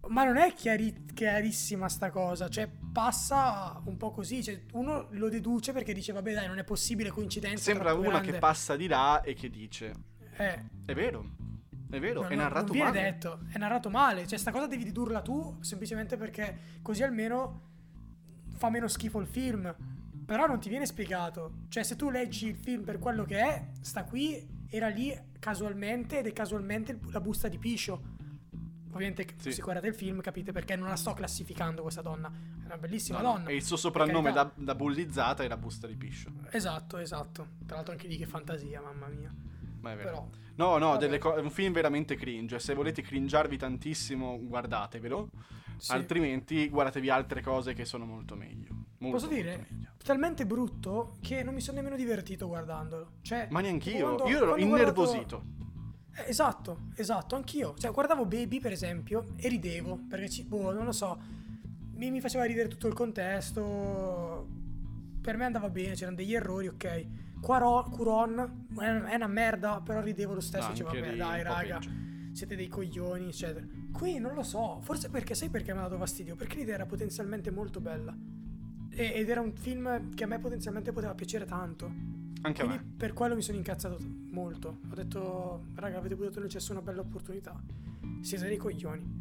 Ma 0.08 0.24
non 0.24 0.36
è 0.36 0.52
chiari- 0.52 1.06
chiarissima 1.14 1.88
sta 1.88 2.10
cosa, 2.10 2.48
cioè 2.48 2.68
passa 2.92 3.80
un 3.84 3.96
po' 3.96 4.10
così, 4.10 4.42
cioè 4.42 4.62
uno 4.72 5.08
lo 5.12 5.28
deduce 5.28 5.72
perché 5.72 5.92
dice 5.94 6.12
vabbè 6.12 6.34
dai 6.34 6.46
non 6.46 6.58
è 6.58 6.64
possibile 6.64 7.10
coincidenza. 7.10 7.62
Sembra 7.62 7.92
una 7.94 8.08
grande. 8.10 8.32
che 8.32 8.38
passa 8.38 8.76
di 8.76 8.86
là 8.88 9.22
e 9.22 9.32
che 9.34 9.48
dice: 9.50 9.92
Eh, 10.36 10.64
È 10.86 10.94
vero, 10.94 11.30
è 11.90 11.98
vero, 11.98 12.22
no, 12.22 12.28
è 12.28 12.34
narrato 12.34 12.66
non 12.66 12.72
viene 12.72 12.90
male. 12.90 13.02
detto, 13.02 13.40
è 13.50 13.58
narrato 13.58 13.90
male, 13.90 14.26
cioè 14.26 14.38
sta 14.38 14.50
cosa 14.52 14.66
devi 14.66 14.84
dedurla 14.84 15.20
tu 15.22 15.56
semplicemente 15.60 16.16
perché 16.16 16.78
così 16.82 17.02
almeno 17.02 17.69
fa 18.60 18.68
meno 18.68 18.86
schifo 18.88 19.18
il 19.20 19.26
film. 19.26 19.74
Però 20.26 20.46
non 20.46 20.60
ti 20.60 20.68
viene 20.68 20.84
spiegato. 20.86 21.54
Cioè 21.68 21.82
se 21.82 21.96
tu 21.96 22.10
leggi 22.10 22.48
il 22.48 22.54
film 22.54 22.84
per 22.84 22.98
quello 22.98 23.24
che 23.24 23.38
è, 23.38 23.66
sta 23.80 24.04
qui, 24.04 24.46
era 24.68 24.88
lì 24.88 25.18
casualmente 25.40 26.18
ed 26.18 26.26
è 26.26 26.32
casualmente 26.32 27.00
la 27.10 27.20
busta 27.20 27.48
di 27.48 27.58
Piscio. 27.58 28.18
Ovviamente 28.92 29.26
Sì. 29.38 29.52
se 29.52 29.62
guardate 29.62 29.86
il 29.88 29.94
film 29.94 30.20
capite 30.20 30.52
perché 30.52 30.76
non 30.76 30.88
la 30.88 30.96
sto 30.96 31.14
classificando 31.14 31.80
questa 31.82 32.02
donna. 32.02 32.28
È 32.62 32.66
una 32.66 32.76
bellissima 32.76 33.20
No, 33.20 33.32
donna. 33.32 33.48
E 33.48 33.54
il 33.56 33.64
suo 33.64 33.76
soprannome 33.76 34.30
da, 34.30 34.50
da 34.54 34.74
bullizzata 34.74 35.42
è 35.42 35.48
la 35.48 35.56
busta 35.56 35.86
di 35.86 35.96
piscio. 35.96 36.30
Esatto, 36.50 36.98
esatto. 36.98 37.46
Tra 37.66 37.76
l'altro 37.76 37.92
anche 37.94 38.06
lì 38.06 38.16
che 38.16 38.26
fantasia, 38.26 38.80
mamma 38.80 39.06
mia. 39.08 39.34
Ma 39.80 39.92
è 39.92 39.96
vero. 39.96 40.08
Però 40.10 40.28
No, 40.56 40.76
no, 40.76 40.96
delle 40.98 41.18
co- 41.18 41.34
è 41.34 41.40
un 41.40 41.50
film 41.50 41.72
veramente 41.72 42.14
cringe. 42.16 42.58
Se 42.58 42.74
volete 42.74 43.00
cringiarvi 43.00 43.56
tantissimo, 43.56 44.38
guardatevelo. 44.42 45.30
Sì. 45.80 45.92
Altrimenti, 45.92 46.68
guardatevi 46.68 47.10
altre 47.10 47.42
cose 47.42 47.72
che 47.74 47.84
sono 47.84 48.04
molto 48.04 48.36
meglio. 48.36 48.68
Molto, 48.98 49.16
Posso 49.16 49.28
dire? 49.32 49.66
talmente 50.04 50.44
brutto 50.46 51.16
che 51.20 51.42
non 51.42 51.54
mi 51.54 51.60
sono 51.60 51.78
nemmeno 51.78 51.96
divertito 51.96 52.46
guardandolo. 52.46 53.12
Cioè, 53.22 53.48
Ma 53.50 53.60
neanch'io. 53.60 54.14
quando- 54.14 54.28
Io 54.28 54.36
ero 54.36 54.52
ho 54.52 54.56
guardato- 54.56 54.62
innervosito. 54.66 55.44
Eh, 56.16 56.24
esatto, 56.28 56.78
esatto, 56.96 57.34
anch'io. 57.36 57.74
Cioè, 57.78 57.90
guardavo 57.92 58.26
Baby, 58.26 58.60
per 58.60 58.72
esempio, 58.72 59.24
e 59.36 59.48
ridevo, 59.48 59.98
perché, 60.08 60.28
ci, 60.28 60.44
boh, 60.44 60.72
non 60.72 60.84
lo 60.84 60.92
so, 60.92 61.18
mi, 61.94 62.10
mi 62.10 62.20
faceva 62.20 62.44
ridere 62.44 62.68
tutto 62.68 62.86
il 62.88 62.94
contesto. 62.94 64.48
Per 65.20 65.36
me 65.36 65.44
andava 65.44 65.68
bene, 65.70 65.94
c'erano 65.94 66.16
degli 66.16 66.34
errori, 66.34 66.66
ok. 66.68 67.06
Quaro- 67.40 67.88
Curon 67.90 68.66
è 68.78 69.14
una 69.14 69.26
merda, 69.26 69.80
però 69.82 70.00
ridevo 70.02 70.34
lo 70.34 70.40
stesso. 70.40 70.64
No, 70.64 70.88
anche 70.88 71.00
vabbè, 71.00 71.16
dai, 71.16 71.42
raga, 71.42 71.78
peggio. 71.78 71.90
Siete 72.40 72.56
dei 72.56 72.68
coglioni, 72.68 73.26
eccetera. 73.26 73.66
Qui 73.92 74.18
non 74.18 74.32
lo 74.34 74.42
so, 74.42 74.80
forse 74.80 75.10
perché 75.10 75.34
sai 75.34 75.50
perché 75.50 75.72
mi 75.74 75.80
ha 75.80 75.82
dato 75.82 75.98
fastidio? 75.98 76.36
Perché 76.36 76.56
l'idea 76.56 76.76
era 76.76 76.86
potenzialmente 76.86 77.50
molto 77.50 77.80
bella. 77.80 78.16
E- 78.92 79.12
ed 79.14 79.28
era 79.28 79.40
un 79.42 79.52
film 79.52 80.14
che 80.14 80.24
a 80.24 80.26
me 80.26 80.38
potenzialmente 80.38 80.90
poteva 80.92 81.14
piacere 81.14 81.44
tanto. 81.44 81.84
Anche 82.42 82.62
a 82.62 82.64
Quindi 82.64 82.82
me. 82.84 82.94
per 82.96 83.12
quello 83.12 83.34
mi 83.34 83.42
sono 83.42 83.58
incazzato 83.58 83.98
molto. 84.30 84.78
Ho 84.90 84.94
detto, 84.94 85.66
raga, 85.74 85.98
avete 85.98 86.16
buttato 86.16 86.40
nel 86.40 86.48
cesso 86.48 86.72
una 86.72 86.80
bella 86.80 87.02
opportunità. 87.02 87.60
Siete 88.22 88.46
dei 88.48 88.56
coglioni. 88.56 89.18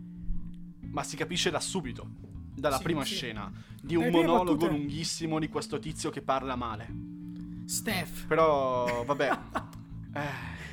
Ma 0.91 1.03
si 1.03 1.17
capisce 1.17 1.49
da 1.49 1.60
subito, 1.60 2.08
dalla 2.55 2.77
Sì, 2.77 2.84
prima 2.84 3.03
sì. 3.03 3.15
scena, 3.15 3.51
di 3.82 3.95
un 3.95 4.08
monologo 4.10 4.55
battute- 4.55 4.71
lunghissimo 4.77 5.39
di 5.39 5.49
questo 5.49 5.77
tizio 5.79 6.10
che 6.10 6.21
parla 6.21 6.55
male. 6.55 6.88
Steph. 7.65 8.27
Però, 8.27 9.03
vabbè. 9.03 9.29
Eh. 10.12 10.67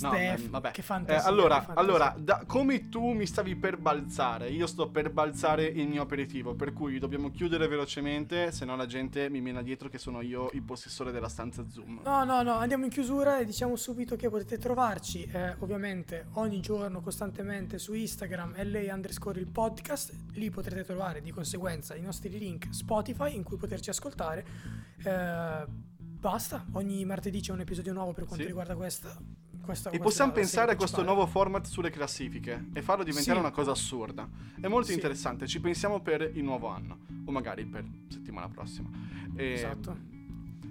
No, 0.00 0.10
Steph. 0.12 0.40
ehm, 0.44 0.48
vabbè. 0.50 0.70
Che 0.70 0.80
Eh, 0.80 0.84
fantasia. 0.84 1.28
allora, 1.28 1.58
che 1.60 1.64
fantasia. 1.66 1.82
allora 1.90 2.14
da- 2.18 2.44
come 2.46 2.88
tu 2.88 3.12
mi 3.12 3.26
stavi 3.26 3.56
per 3.56 3.76
balzare, 3.76 4.48
io 4.50 4.66
sto 4.66 4.88
per 4.88 5.10
balzare 5.10 5.64
il 5.66 5.86
mio 5.88 6.02
aperitivo, 6.02 6.54
per 6.54 6.72
cui 6.72 6.98
dobbiamo 6.98 7.30
chiudere 7.30 7.68
velocemente, 7.68 8.52
se 8.52 8.64
no 8.64 8.74
la 8.76 8.86
gente 8.86 9.28
mi 9.28 9.40
mena 9.40 9.60
dietro 9.62 9.88
che 9.88 9.98
sono 9.98 10.20
io 10.22 10.48
il 10.54 10.62
possessore 10.62 11.12
della 11.12 11.28
stanza 11.28 11.68
Zoom. 11.68 12.00
No, 12.04 12.24
no, 12.24 12.42
no, 12.42 12.52
andiamo 12.54 12.84
in 12.84 12.90
chiusura 12.90 13.38
e 13.38 13.44
diciamo 13.44 13.76
subito 13.76 14.16
che 14.16 14.28
potete 14.30 14.58
trovarci 14.58 15.24
eh, 15.24 15.54
ovviamente 15.58 16.26
ogni 16.32 16.60
giorno 16.60 17.00
costantemente 17.00 17.78
su 17.78 17.92
Instagram 17.92 18.54
LA 18.62 18.94
underscore 18.94 19.38
il 19.40 19.48
podcast, 19.48 20.12
lì 20.32 20.48
potrete 20.50 20.84
trovare 20.84 21.20
di 21.20 21.30
conseguenza 21.30 21.94
i 21.94 22.00
nostri 22.00 22.30
link 22.38 22.68
Spotify 22.70 23.34
in 23.34 23.42
cui 23.42 23.56
poterci 23.56 23.90
ascoltare. 23.90 24.44
Eh, 25.04 25.64
basta, 25.68 26.64
ogni 26.72 27.04
martedì 27.04 27.40
c'è 27.40 27.52
un 27.52 27.60
episodio 27.60 27.92
nuovo 27.92 28.12
per 28.12 28.24
quanto 28.24 28.42
Sì. 28.42 28.46
riguarda 28.48 28.74
questa. 28.76 29.16
Questa 29.62 29.90
E 29.90 29.98
possiamo 29.98 30.32
pensare 30.32 30.72
a 30.72 30.76
questo 30.76 31.02
nuovo 31.02 31.24
format 31.26 31.64
sulle 31.66 31.90
classifiche 31.90 32.66
e 32.74 32.82
farlo 32.82 33.04
diventare 33.04 33.38
Sì. 33.38 33.44
una 33.44 33.50
cosa 33.52 33.70
assurda. 33.70 34.28
È 34.60 34.66
molto 34.68 34.88
Sì. 34.88 34.94
interessante, 34.94 35.46
ci 35.46 35.60
pensiamo 35.60 36.00
per 36.00 36.30
il 36.34 36.42
nuovo 36.42 36.66
anno, 36.68 36.98
o 37.24 37.30
magari 37.32 37.64
per 37.64 37.84
settimana 38.08 38.48
prossima. 38.48 38.90
E 39.36 39.52
Esatto. 39.52 40.10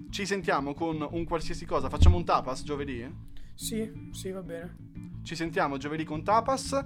Ci 0.10 0.26
sentiamo 0.26 0.74
con 0.74 1.08
un 1.10 1.24
qualsiasi 1.24 1.66
cosa, 1.66 1.88
facciamo 1.90 2.18
un 2.18 2.26
tapas 2.26 2.64
giovedì? 2.64 3.10
Sì, 3.54 4.10
sì, 4.12 4.30
va 4.32 4.42
bene. 4.42 4.76
Ci 5.24 5.36
sentiamo 5.36 5.78
giovedì 5.78 6.04
con 6.04 6.22
tapas 6.22 6.84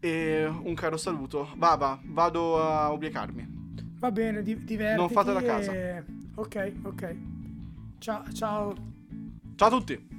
e 0.00 0.44
un 0.44 0.74
caro 0.74 0.96
saluto. 0.96 1.48
Baba, 1.56 2.00
vado 2.06 2.60
a 2.60 2.90
ubriacarmi. 2.90 3.54
Va 4.00 4.10
bene, 4.10 4.42
di- 4.42 4.64
divertiti. 4.64 4.98
Non 4.98 5.08
fatela 5.10 5.38
a 5.38 5.42
casa. 5.42 5.72
e- 5.72 6.04
Ok, 6.34 6.72
ok. 6.82 7.16
Ciao, 7.98 8.24
ciao. 8.32 8.74
Ciao 9.54 9.68
a 9.68 9.70
tutti! 9.70 10.15